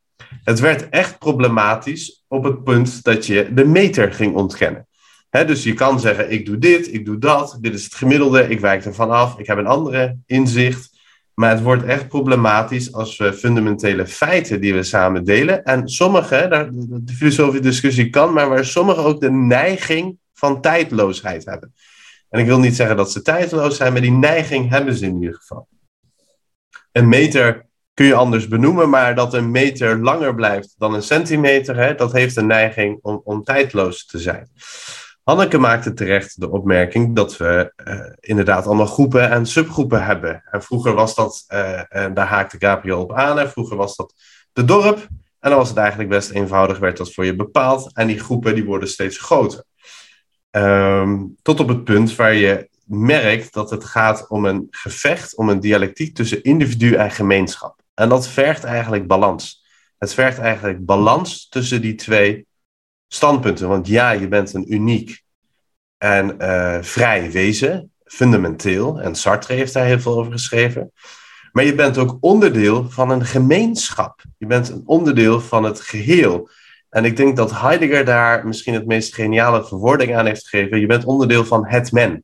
[0.43, 4.88] Het werd echt problematisch op het punt dat je de meter ging ontkennen.
[5.30, 8.59] Dus je kan zeggen, ik doe dit, ik doe dat, dit is het gemiddelde, ik
[8.59, 10.97] wijk ervan af, ik heb een andere inzicht.
[11.34, 15.63] Maar het wordt echt problematisch als we fundamentele feiten die we samen delen.
[15.63, 16.69] En sommige,
[17.03, 21.73] de filosofische discussie kan, maar waar sommigen ook de neiging van tijdloosheid hebben.
[22.30, 25.21] En ik wil niet zeggen dat ze tijdloos zijn, maar die neiging hebben ze in
[25.21, 25.67] ieder geval.
[26.91, 31.97] Een meter kun je anders benoemen, maar dat een meter langer blijft dan een centimeter,
[31.97, 34.49] dat heeft een neiging om, om tijdloos te zijn.
[35.30, 40.43] Hanneke maakte terecht de opmerking dat we uh, inderdaad allemaal groepen en subgroepen hebben.
[40.51, 44.13] En vroeger was dat, uh, en daar haakte Gabriel op aan, en vroeger was dat
[44.53, 44.97] de dorp.
[45.39, 47.89] En dan was het eigenlijk best eenvoudig, werd dat voor je bepaald.
[47.93, 49.63] En die groepen die worden steeds groter.
[50.51, 55.49] Um, tot op het punt waar je merkt dat het gaat om een gevecht, om
[55.49, 57.82] een dialectiek tussen individu en gemeenschap.
[57.93, 59.65] En dat vergt eigenlijk balans.
[59.97, 62.47] Het vergt eigenlijk balans tussen die twee
[63.10, 63.68] standpunten.
[63.68, 65.22] Want ja, je bent een uniek
[65.97, 68.99] en uh, vrij wezen, fundamenteel.
[68.99, 70.91] En Sartre heeft daar heel veel over geschreven.
[71.51, 74.22] Maar je bent ook onderdeel van een gemeenschap.
[74.38, 76.49] Je bent een onderdeel van het geheel.
[76.89, 80.80] En ik denk dat Heidegger daar misschien het meest geniale verwoording aan heeft gegeven.
[80.80, 82.24] Je bent onderdeel van het men.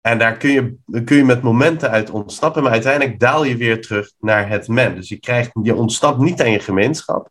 [0.00, 0.74] En daar kun je,
[1.04, 4.94] kun je met momenten uit ontsnappen, maar uiteindelijk daal je weer terug naar het men.
[4.94, 7.30] Dus je, krijgt, je ontsnapt niet aan je gemeenschap.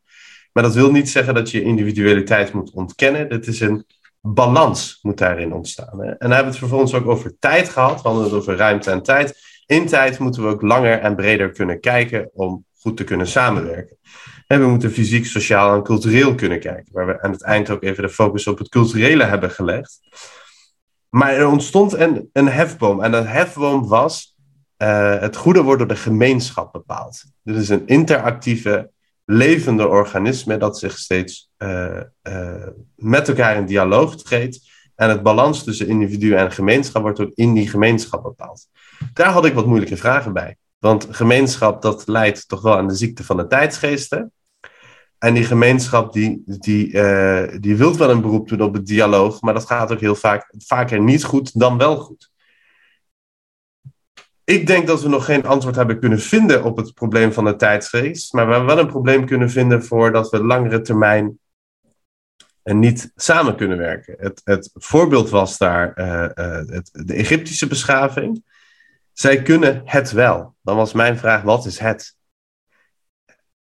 [0.51, 3.27] Maar dat wil niet zeggen dat je individualiteit moet ontkennen.
[3.27, 3.85] Het is een
[4.21, 5.99] balans moet daarin ontstaan.
[5.99, 6.07] Hè?
[6.07, 8.01] En dan hebben we het vervolgens ook over tijd gehad.
[8.01, 9.37] We hadden het over ruimte en tijd.
[9.65, 13.97] In tijd moeten we ook langer en breder kunnen kijken om goed te kunnen samenwerken.
[14.47, 16.93] En we moeten fysiek, sociaal en cultureel kunnen kijken.
[16.93, 19.99] Waar we aan het eind ook even de focus op het culturele hebben gelegd.
[21.09, 23.03] Maar er ontstond een, hefboom.
[23.03, 24.35] En dat hefboom was:
[24.77, 27.23] uh, het goede wordt door de gemeenschap bepaald.
[27.43, 28.91] Dit is een interactieve,
[29.31, 34.69] levende organisme dat zich steeds uh, uh, met elkaar in dialoog treedt.
[34.95, 38.67] En het balans tussen individu en gemeenschap wordt ook in die gemeenschap bepaald.
[39.13, 40.57] Daar had ik wat moeilijke vragen bij.
[40.79, 44.31] Want gemeenschap, dat leidt toch wel aan de ziekte van de tijdsgeesten.
[45.17, 49.41] En die gemeenschap die, die, uh, die wil wel een beroep doen op het dialoog,
[49.41, 52.28] maar dat gaat ook heel vaak vaker niet goed dan wel goed.
[54.49, 57.55] Ik denk dat we nog geen antwoord hebben kunnen vinden op het probleem van de
[57.55, 61.39] tijdsgeest, maar we hebben wel een probleem kunnen vinden voor dat we langere termijn
[62.63, 64.15] en niet samen kunnen werken.
[64.17, 66.05] Het, het voorbeeld was daar uh,
[66.45, 68.43] uh, het, de Egyptische beschaving.
[69.13, 70.55] Zij kunnen het wel.
[70.61, 72.15] Dan was mijn vraag: wat is het?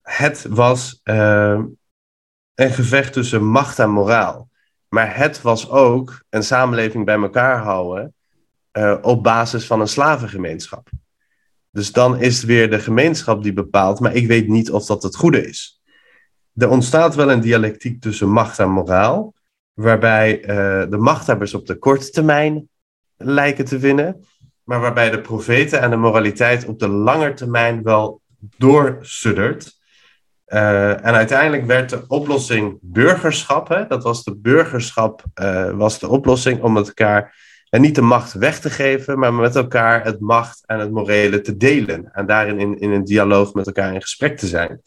[0.01, 1.61] het was uh,
[2.53, 4.49] een gevecht tussen macht en moraal.
[4.89, 8.15] Maar het was ook een samenleving bij elkaar houden
[8.77, 10.89] uh, op basis van een slavengemeenschap.
[11.71, 15.03] Dus dan is het weer de gemeenschap die bepaalt, maar ik weet niet of dat
[15.03, 15.81] het goede is.
[16.55, 19.33] Er ontstaat wel een dialectiek tussen macht en moraal,
[19.73, 20.45] waarbij uh,
[20.89, 22.69] de machthebbers op de korte termijn
[23.17, 24.25] lijken te winnen,
[24.63, 28.21] maar waarbij de profeten en de moraliteit op de lange termijn wel
[28.57, 29.75] doorsuddert.
[30.47, 33.67] Uh, en uiteindelijk werd de oplossing burgerschap.
[33.67, 33.87] Hè?
[33.87, 35.23] Dat was de burgerschap,
[35.75, 37.35] was de oplossing om met elkaar
[37.69, 41.41] en niet de macht weg te geven, maar met elkaar het macht en het morele
[41.41, 42.09] te delen.
[42.13, 44.81] En daarin in, in een dialoog met elkaar in gesprek te zijn.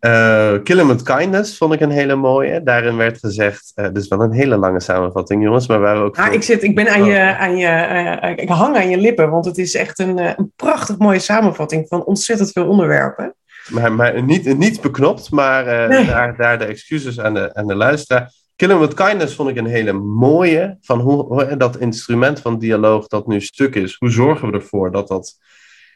[0.00, 2.62] Uh, Kill with Kindness vond ik een hele mooie.
[2.62, 6.02] Daarin werd gezegd, uh, dit is wel een hele lange samenvatting, jongens, maar waar we
[6.02, 6.16] ook.
[6.16, 7.40] Ja, ik, zit, ik ben aan je, oh.
[7.40, 10.98] aan je, uh, ik hang aan je lippen, want het is echt een, een prachtig
[10.98, 13.34] mooie samenvatting van ontzettend veel onderwerpen.
[13.68, 16.06] Maar, maar niet, niet beknopt, maar nee.
[16.06, 18.30] daar, daar de excuses aan de, aan de luisteraar.
[18.56, 20.78] Killing with Kindness vond ik een hele mooie.
[20.80, 23.96] Van hoe, dat instrument van dialoog dat nu stuk is.
[23.98, 25.38] Hoe zorgen we ervoor dat dat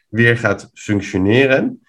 [0.07, 1.81] weer gaat functioneren?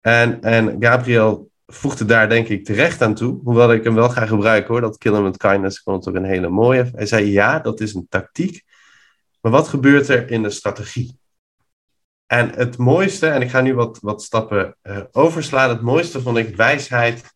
[0.00, 4.26] En, en Gabriel voegde daar denk ik terecht aan toe, hoewel ik hem wel ga
[4.26, 6.90] gebruiken hoor, dat killen with kindness, vond het ook een hele mooie.
[6.94, 8.64] Hij zei ja, dat is een tactiek,
[9.40, 11.18] maar wat gebeurt er in de strategie?
[12.26, 16.36] En het mooiste, en ik ga nu wat, wat stappen uh, overslaan, het mooiste vond
[16.36, 17.34] ik wijsheid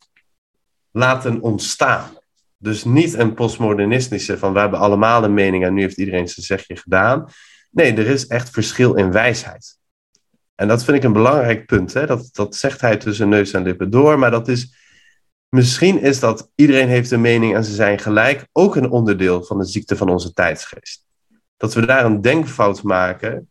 [0.91, 2.19] laten ontstaan.
[2.63, 6.47] Dus niet een postmodernistische van we hebben allemaal een mening en nu heeft iedereen zijn
[6.47, 7.29] zegje gedaan.
[7.71, 9.79] Nee, er is echt verschil in wijsheid.
[10.55, 11.93] En dat vind ik een belangrijk punt.
[11.93, 12.07] Hè?
[12.07, 14.19] Dat, dat zegt hij tussen neus en lippen door.
[14.19, 14.75] Maar dat is,
[15.49, 19.59] misschien is dat iedereen heeft een mening en ze zijn gelijk ook een onderdeel van
[19.59, 21.05] de ziekte van onze tijdsgeest.
[21.57, 23.50] Dat we daar een denkfout maken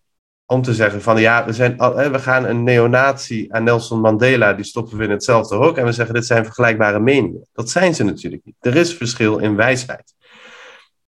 [0.52, 1.78] om te zeggen van ja, we, zijn
[2.12, 5.92] we gaan een neonatie aan Nelson Mandela, die stoppen we in hetzelfde hok en we
[5.92, 7.48] zeggen dit zijn vergelijkbare meningen.
[7.54, 8.56] Dat zijn ze natuurlijk niet.
[8.60, 10.14] Er is verschil in wijsheid.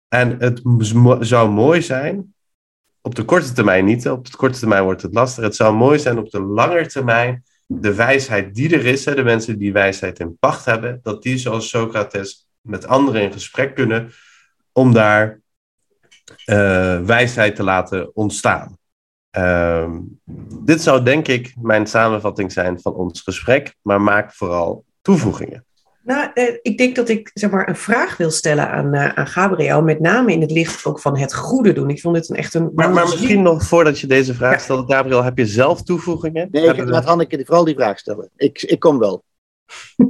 [0.08, 0.60] En het
[1.20, 2.34] zou mooi zijn
[3.00, 4.08] op de korte termijn niet.
[4.08, 5.44] Op de korte termijn wordt het lastig.
[5.44, 9.58] Het zou mooi zijn op de lange termijn de wijsheid die er is, de mensen
[9.58, 14.12] die wijsheid in pacht hebben, dat die zoals Socrates met anderen in gesprek kunnen
[14.72, 15.40] om daar
[16.46, 18.80] uh, wijsheid te laten ontstaan.
[19.38, 19.90] Uh,
[20.64, 25.64] dit zou denk ik mijn samenvatting zijn van ons gesprek, maar maak vooral toevoegingen.
[26.04, 29.26] Nou, eh, ik denk dat ik zeg maar, een vraag wil stellen aan, uh, aan
[29.26, 31.90] Gabriel, met name in het licht ook van het goede doen.
[31.90, 32.70] Ik vond dit een echt een.
[32.74, 36.48] Maar, maar misschien nog voordat je deze vraag stelt, Gabriel, heb je zelf toevoegingen?
[36.50, 38.30] Nee, ik, laat Hanneke vooral die vraag stellen.
[38.36, 39.24] Ik, ik kom wel.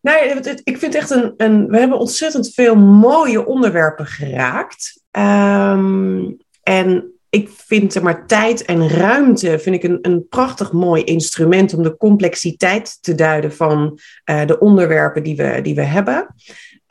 [0.00, 1.68] nee, ik vind echt een, een.
[1.68, 5.02] We hebben ontzettend veel mooie onderwerpen geraakt.
[5.10, 11.04] Um, en ik vind zeg maar, tijd en ruimte vind ik een, een prachtig mooi
[11.04, 13.98] instrument om de complexiteit te duiden van
[14.30, 16.34] uh, de onderwerpen die we, die we hebben.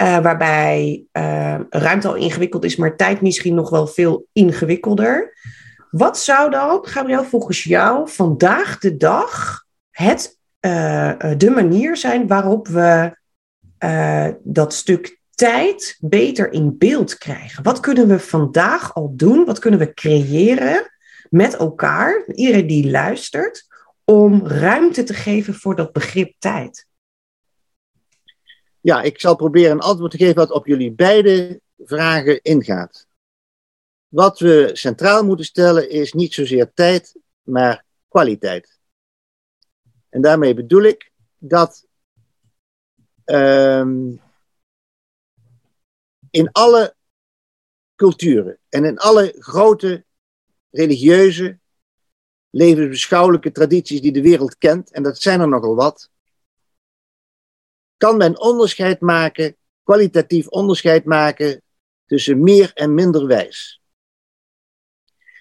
[0.02, 5.38] Uh, waarbij uh, ruimte al ingewikkeld is, maar tijd misschien nog wel veel ingewikkelder.
[5.92, 10.38] Wat zou dan, Gabriel, volgens jou vandaag de dag het,
[11.38, 13.18] de manier zijn waarop we
[14.44, 17.64] dat stuk tijd beter in beeld krijgen?
[17.64, 19.46] Wat kunnen we vandaag al doen?
[19.46, 20.92] Wat kunnen we creëren
[21.30, 23.68] met elkaar, iedereen die luistert,
[24.04, 26.88] om ruimte te geven voor dat begrip tijd?
[28.82, 33.08] Ja, ik zal proberen een antwoord te geven wat op jullie beide vragen ingaat.
[34.08, 38.80] Wat we centraal moeten stellen is niet zozeer tijd, maar kwaliteit.
[40.10, 41.88] En daarmee bedoel ik dat
[43.26, 44.22] um,
[46.32, 46.96] in alle
[47.96, 50.06] culturen en in alle grote
[50.70, 51.60] religieuze,
[52.50, 56.10] levensbeschouwelijke tradities die de wereld kent, en dat zijn er nogal wat,
[57.98, 61.62] kan men onderscheid maken, kwalitatief onderscheid maken
[62.06, 63.82] tussen meer en minder wijs.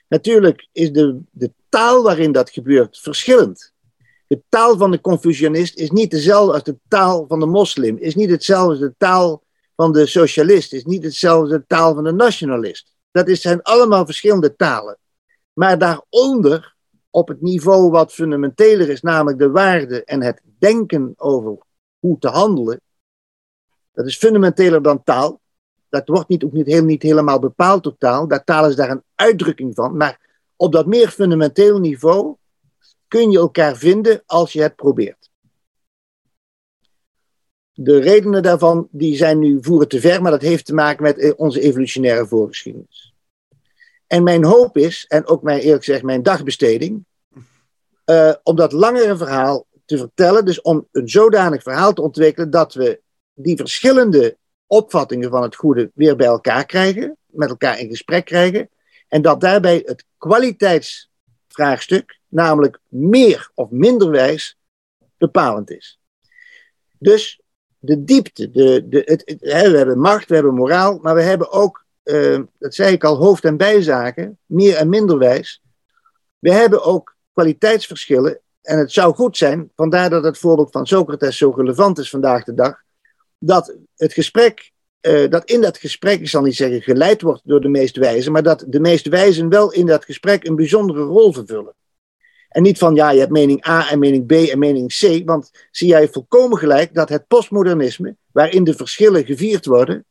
[0.08, 3.72] Natuurlijk is de, de taal waarin dat gebeurt verschillend.
[4.26, 8.14] De taal van de Confucianist is niet dezelfde als de taal van de moslim, is
[8.14, 9.42] niet hetzelfde als de taal
[9.80, 12.94] van de socialist is niet hetzelfde taal van de nationalist.
[13.10, 14.98] Dat zijn allemaal verschillende talen.
[15.52, 16.76] Maar daaronder,
[17.10, 21.58] op het niveau wat fundamenteler is, namelijk de waarde en het denken over
[21.98, 22.80] hoe te handelen,
[23.92, 25.40] dat is fundamenteler dan taal.
[25.88, 28.28] Dat wordt niet, ook niet, heel, niet helemaal bepaald door taal.
[28.28, 29.96] Dat taal is daar een uitdrukking van.
[29.96, 32.36] Maar op dat meer fundamenteel niveau
[33.08, 35.30] kun je elkaar vinden als je het probeert
[37.80, 41.18] de redenen daarvan die zijn nu voeren te ver, maar dat heeft te maken met
[41.18, 43.14] eh, onze evolutionaire voorgeschiedenis.
[44.06, 47.04] En mijn hoop is, en ook mijn, eerlijk gezegd mijn dagbesteding,
[48.06, 52.74] uh, om dat langere verhaal te vertellen, dus om een zodanig verhaal te ontwikkelen dat
[52.74, 53.00] we
[53.34, 58.70] die verschillende opvattingen van het goede weer bij elkaar krijgen, met elkaar in gesprek krijgen,
[59.08, 64.58] en dat daarbij het kwaliteitsvraagstuk, namelijk meer of minder wijs,
[65.16, 65.98] bepalend is.
[66.98, 67.40] Dus
[67.78, 68.50] de diepte.
[68.50, 72.74] De, de, het, we hebben macht, we hebben moraal, maar we hebben ook, uh, dat
[72.74, 75.62] zei ik al, hoofd- en bijzaken, meer en minder wijs.
[76.38, 78.40] We hebben ook kwaliteitsverschillen.
[78.62, 82.44] En het zou goed zijn, vandaar dat het voorbeeld van Socrates zo relevant is vandaag
[82.44, 82.82] de dag,
[83.38, 84.70] dat het gesprek,
[85.00, 88.32] uh, dat in dat gesprek, ik zal niet zeggen geleid wordt door de meest wijzen,
[88.32, 91.74] maar dat de meest wijzen wel in dat gesprek een bijzondere rol vervullen.
[92.48, 95.22] En niet van ja, je hebt mening A en mening B en mening C.
[95.24, 100.04] Want zie jij volkomen gelijk dat het postmodernisme, waarin de verschillen gevierd worden,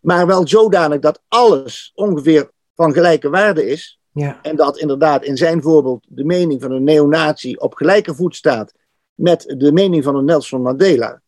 [0.00, 4.00] maar wel zodanig dat alles ongeveer van gelijke waarde is.
[4.12, 4.38] Ja.
[4.42, 8.72] En dat inderdaad in zijn voorbeeld de mening van een neonatie op gelijke voet staat
[9.14, 11.20] met de mening van een Nelson Mandela.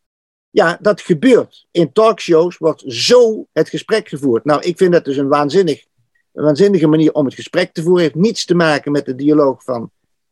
[0.50, 1.66] Ja, dat gebeurt.
[1.70, 4.44] In talkshows wordt zo het gesprek gevoerd.
[4.44, 5.84] Nou, ik vind dat dus een, waanzinnig,
[6.32, 8.04] een waanzinnige manier om het gesprek te voeren.
[8.04, 9.90] Het heeft niets te maken met de dialoog van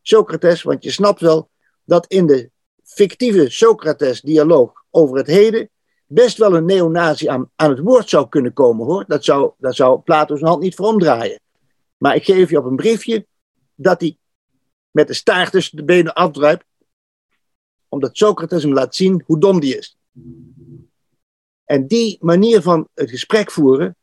[0.09, 1.51] Socrates, want je snapt wel
[1.85, 2.51] dat in de
[2.83, 5.71] fictieve Socrates-dialoog over het heden
[6.07, 9.05] best wel een neonazi aan, aan het woord zou kunnen komen hoor.
[9.07, 11.41] Dat zou, dat zou Plato zijn hand niet voor omdraaien.
[11.97, 13.27] Maar ik geef je op een briefje
[13.75, 14.19] dat hij
[14.91, 16.65] met de staart tussen de benen afdruipt,
[17.89, 19.97] omdat Socrates hem laat zien hoe dom die is.
[21.65, 23.97] En die manier van het gesprek voeren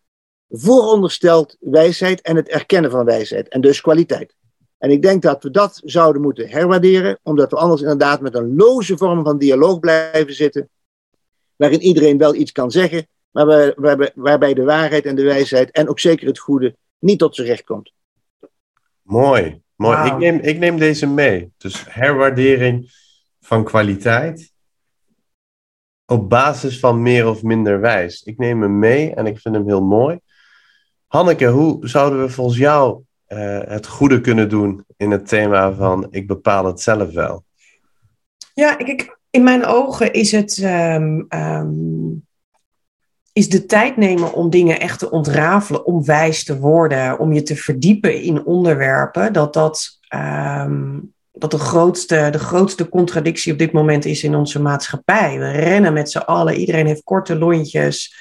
[0.50, 4.36] vooronderstelt wijsheid en het erkennen van wijsheid en dus kwaliteit.
[4.78, 8.56] En ik denk dat we dat zouden moeten herwaarderen, omdat we anders inderdaad met een
[8.56, 10.70] loze vorm van dialoog blijven zitten,
[11.56, 15.90] waarin iedereen wel iets kan zeggen, maar waar, waarbij de waarheid en de wijsheid en
[15.90, 17.92] ook zeker het goede niet tot zijn recht komt.
[19.02, 19.98] Mooi, mooi.
[20.08, 21.52] Ik, neem, ik neem deze mee.
[21.58, 22.92] Dus herwaardering
[23.40, 24.54] van kwaliteit
[26.06, 28.24] op basis van meer of minder wijs.
[28.24, 30.20] Ik neem hem mee en ik vind hem heel mooi.
[31.08, 33.04] Hanneke, hoe zouden we volgens jou
[33.36, 37.44] uh, het goede kunnen doen in het thema van ik bepaal het zelf wel?
[38.54, 41.74] Ja, ik, in mijn ogen is het ehm, ehm,
[43.34, 47.44] is de tijd nemen om dingen echt te ontrafelen, om wijs te worden, om je
[47.44, 51.00] te verdiepen in onderwerpen, dat dat, ehm,
[51.32, 55.40] dat de, grootste, de grootste contradictie op dit moment is in onze maatschappij.
[55.40, 58.16] We rennen met z'n allen, iedereen heeft korte lontjes.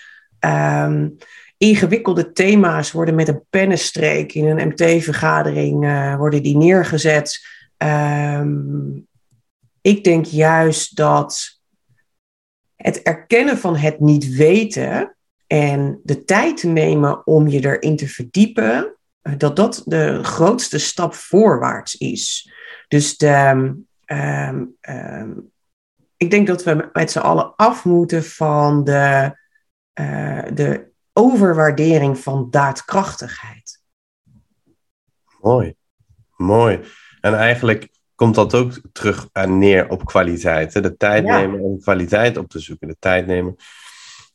[1.65, 7.47] Ingewikkelde thema's worden met een pennenstreek in een MT-vergadering uh, worden die neergezet.
[9.81, 11.61] ik denk juist dat
[12.77, 18.97] het erkennen van het niet weten en de tijd nemen om je erin te verdiepen,
[19.23, 22.53] eh, dat dat de grootste stap voorwaarts is.
[22.89, 25.53] Dus um, um,
[26.17, 29.37] ik denk dat we met z'n allen af moeten van de,
[30.01, 33.81] uh, de overwaardering van daadkrachtigheid.
[35.41, 35.75] Mooi,
[36.37, 36.81] mooi.
[37.21, 40.75] En eigenlijk komt dat ook terug neer op kwaliteit.
[40.75, 40.81] Hè?
[40.81, 42.89] De tijd nemen om kwaliteit op te zoeken.
[42.89, 43.57] De tijd nemen.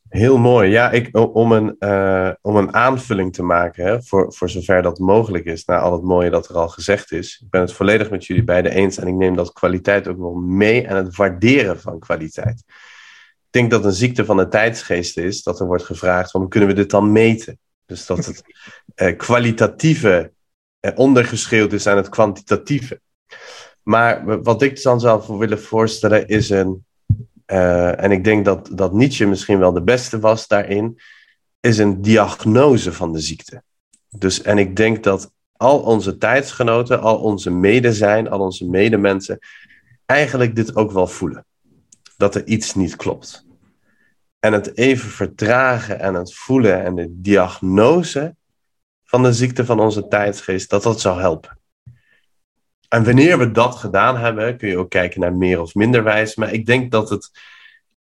[0.09, 0.69] Heel mooi.
[0.69, 4.99] Ja, ik, om, een, uh, om een aanvulling te maken, hè, voor, voor zover dat
[4.99, 7.41] mogelijk is, naar al het mooie dat er al gezegd is.
[7.43, 10.33] Ik ben het volledig met jullie beiden eens en ik neem dat kwaliteit ook wel
[10.33, 12.63] mee en het waarderen van kwaliteit.
[13.49, 16.69] Ik denk dat een ziekte van de tijdsgeest is dat er wordt gevraagd: van, kunnen
[16.69, 17.59] we dit dan meten?
[17.85, 18.43] Dus dat het
[18.95, 20.31] uh, kwalitatieve
[20.81, 23.01] uh, ondergeschreeuwd is aan het kwantitatieve.
[23.83, 26.85] Maar wat ik dan zou willen voorstellen is een,
[27.47, 30.99] uh, en ik denk dat, dat Nietzsche misschien wel de beste was daarin,
[31.59, 33.63] is een diagnose van de ziekte.
[34.09, 39.39] Dus, en ik denk dat al onze tijdsgenoten, al onze medezijn, al onze medemensen,
[40.05, 41.45] eigenlijk dit ook wel voelen.
[42.19, 43.45] Dat er iets niet klopt.
[44.39, 48.35] En het even vertragen en het voelen en de diagnose
[49.03, 51.57] van de ziekte van onze tijdsgeest, dat dat zou helpen.
[52.87, 56.35] En wanneer we dat gedaan hebben, kun je ook kijken naar meer of minder wijs.
[56.35, 57.31] Maar ik denk dat het,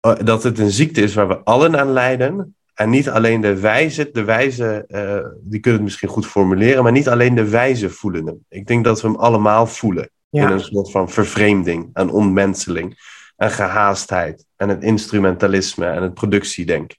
[0.00, 2.56] eh, dat het een ziekte is waar we allen aan lijden.
[2.74, 6.92] En niet alleen de wijze, de wijze, uh, die kunnen het misschien goed formuleren, maar
[6.92, 8.44] niet alleen de wijze voelen hem.
[8.48, 10.10] Ik denk dat we hem allemaal voelen.
[10.30, 12.96] In een soort van vervreemding en onmenseling
[13.38, 16.96] en gehaastheid en het instrumentalisme en het productiedenk.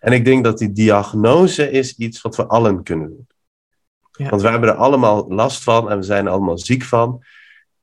[0.00, 3.26] En ik denk dat die diagnose is iets wat we allen kunnen doen.
[4.28, 7.24] Want we hebben er allemaal last van en we zijn er allemaal ziek van.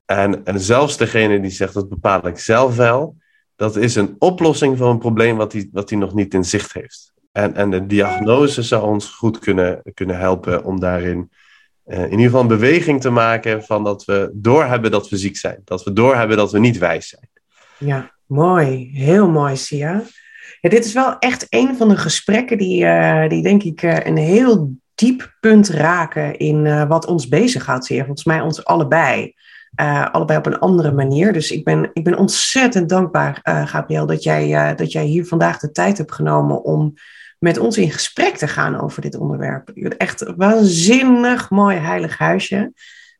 [0.04, 3.16] En, en zelfs degene die zegt dat bepaal ik zelf wel,
[3.56, 7.12] dat is een oplossing voor een probleem wat hij wat nog niet in zicht heeft.
[7.32, 11.30] En, en de diagnose zou ons goed kunnen, kunnen helpen om daarin
[11.86, 15.36] uh, in ieder geval een beweging te maken van dat we doorhebben dat we ziek
[15.36, 15.60] zijn.
[15.64, 17.28] Dat we doorhebben dat we niet wijs zijn.
[17.80, 18.90] Ja, mooi.
[18.92, 20.02] Heel mooi, Sia.
[20.60, 24.16] Dit is wel echt een van de gesprekken die, uh, die denk ik uh, een
[24.16, 28.04] heel diep punt raken in uh, wat ons bezighoudt, zeer.
[28.04, 29.34] Volgens mij ons allebei.
[30.12, 31.32] Allebei op een andere manier.
[31.32, 35.70] Dus ik ben, ik ben ontzettend dankbaar, Gabriel, dat jij, dat jij hier vandaag de
[35.70, 36.94] tijd hebt genomen om
[37.38, 39.68] met ons in gesprek te gaan over dit onderwerp.
[39.96, 42.72] Echt waanzinnig mooi heilig huisje.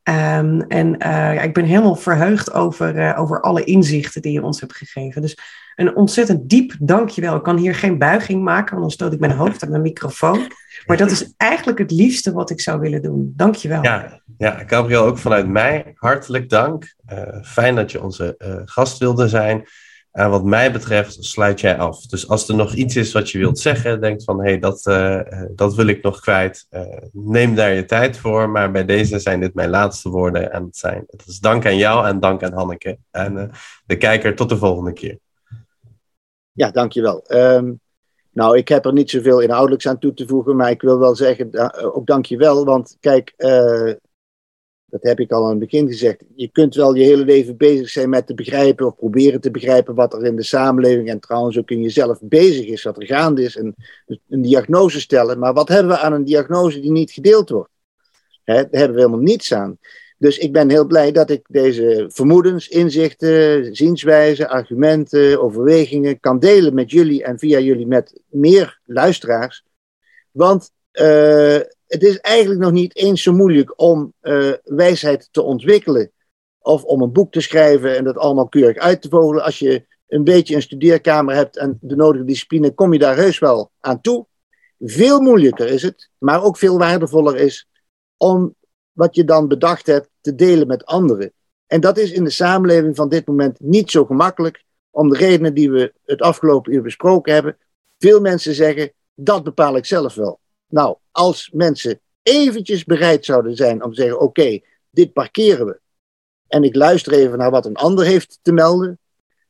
[0.09, 4.77] Um, en ja, ik ben helemaal verheugd over, over alle inzichten die je ons hebt
[4.77, 5.23] gegeven.
[5.23, 5.39] Dus
[5.77, 7.37] een ontzettend diep dankjewel.
[7.37, 10.53] Ik kan hier geen buiging maken, want dan stoot ik mijn hoofd aan mijn microfoon.
[10.87, 13.33] Maar dat is eigenlijk het liefste wat ik zou willen doen.
[13.37, 13.83] Dankjewel.
[13.83, 16.95] Ja, ja Gabriel, ook vanuit mij hartelijk dank.
[17.13, 19.65] Uh, fijn dat je onze gast wilde zijn.
[20.13, 22.07] En wat mij betreft sluit jij af.
[22.07, 24.87] Dus als er nog iets is wat je wilt zeggen, denk van hé, hey, dat,
[24.87, 25.21] uh,
[25.55, 26.67] dat wil ik nog kwijt.
[27.13, 28.51] neem daar je tijd voor.
[28.51, 30.53] Maar bij deze zijn dit mijn laatste woorden.
[30.53, 32.99] En het, zijn, het is dank aan jou en dank aan Hanneke.
[33.11, 33.51] En
[33.87, 35.19] de kijker, tot de volgende keer.
[36.53, 37.25] Ja, dankjewel.
[37.29, 37.81] Um,
[38.33, 41.15] nou, ik heb er niet zoveel inhoudelijks aan toe te voegen, maar ik wil wel
[41.15, 42.65] zeggen, ook dankjewel.
[42.65, 43.35] Want kijk,
[44.91, 46.23] Dat heb ik al aan het begin gezegd.
[46.35, 49.95] Je kunt wel je hele leven bezig zijn met te begrijpen of proberen te begrijpen
[49.95, 53.43] wat er in de samenleving en trouwens ook in jezelf bezig is, wat er gaande
[53.43, 53.75] is, en
[54.29, 55.39] een diagnose stellen.
[55.39, 57.71] Maar wat hebben we aan een diagnose die niet gedeeld wordt?
[58.45, 59.79] Daar hebben we helemaal niets aan.
[60.19, 66.75] Dus ik ben heel blij dat ik deze vermoedens, inzichten, zienswijzen, argumenten, overwegingen kan delen
[66.75, 69.65] met jullie en via jullie met meer luisteraars.
[70.31, 71.59] Want uh,
[71.91, 76.11] het is eigenlijk nog niet eens zo moeilijk om uh, wijsheid te ontwikkelen.
[76.59, 79.45] Of om een boek te schrijven en dat allemaal keurig uit te vogelen.
[79.45, 83.39] Als je een beetje een studeerkamer hebt en de nodige discipline, kom je daar heus
[83.39, 84.27] wel aan toe.
[84.79, 87.69] Veel moeilijker is het, maar ook veel waardevoller is
[88.17, 88.55] om
[88.93, 91.33] wat je dan bedacht hebt te delen met anderen.
[91.67, 95.55] En dat is in de samenleving van dit moment niet zo gemakkelijk, om de redenen
[95.55, 97.57] die we het afgelopen uur besproken hebben.
[97.99, 100.41] Veel mensen zeggen, dat bepaal ik zelf wel.
[100.71, 104.61] Nou, als mensen eventjes bereid zouden zijn om te zeggen: oké,
[104.91, 105.81] dit parkeren we.
[106.47, 108.99] En ik luister even naar wat een ander heeft te melden.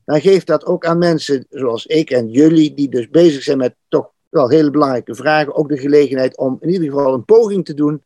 [0.05, 3.75] Dan geeft dat ook aan mensen zoals ik en jullie, die dus bezig zijn met
[3.89, 7.75] toch wel hele belangrijke vragen, ook de gelegenheid om in ieder geval een poging te
[7.75, 8.05] doen,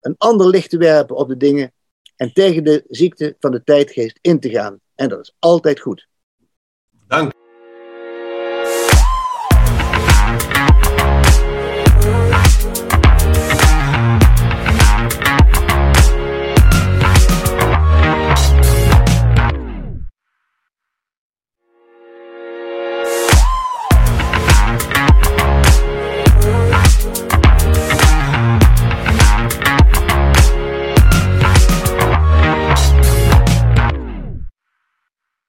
[0.00, 1.72] een ander licht te werpen op de dingen
[2.16, 4.80] en tegen de ziekte van de tijdgeest in te gaan.
[4.94, 6.08] En dat is altijd goed.
[7.06, 7.32] Dank.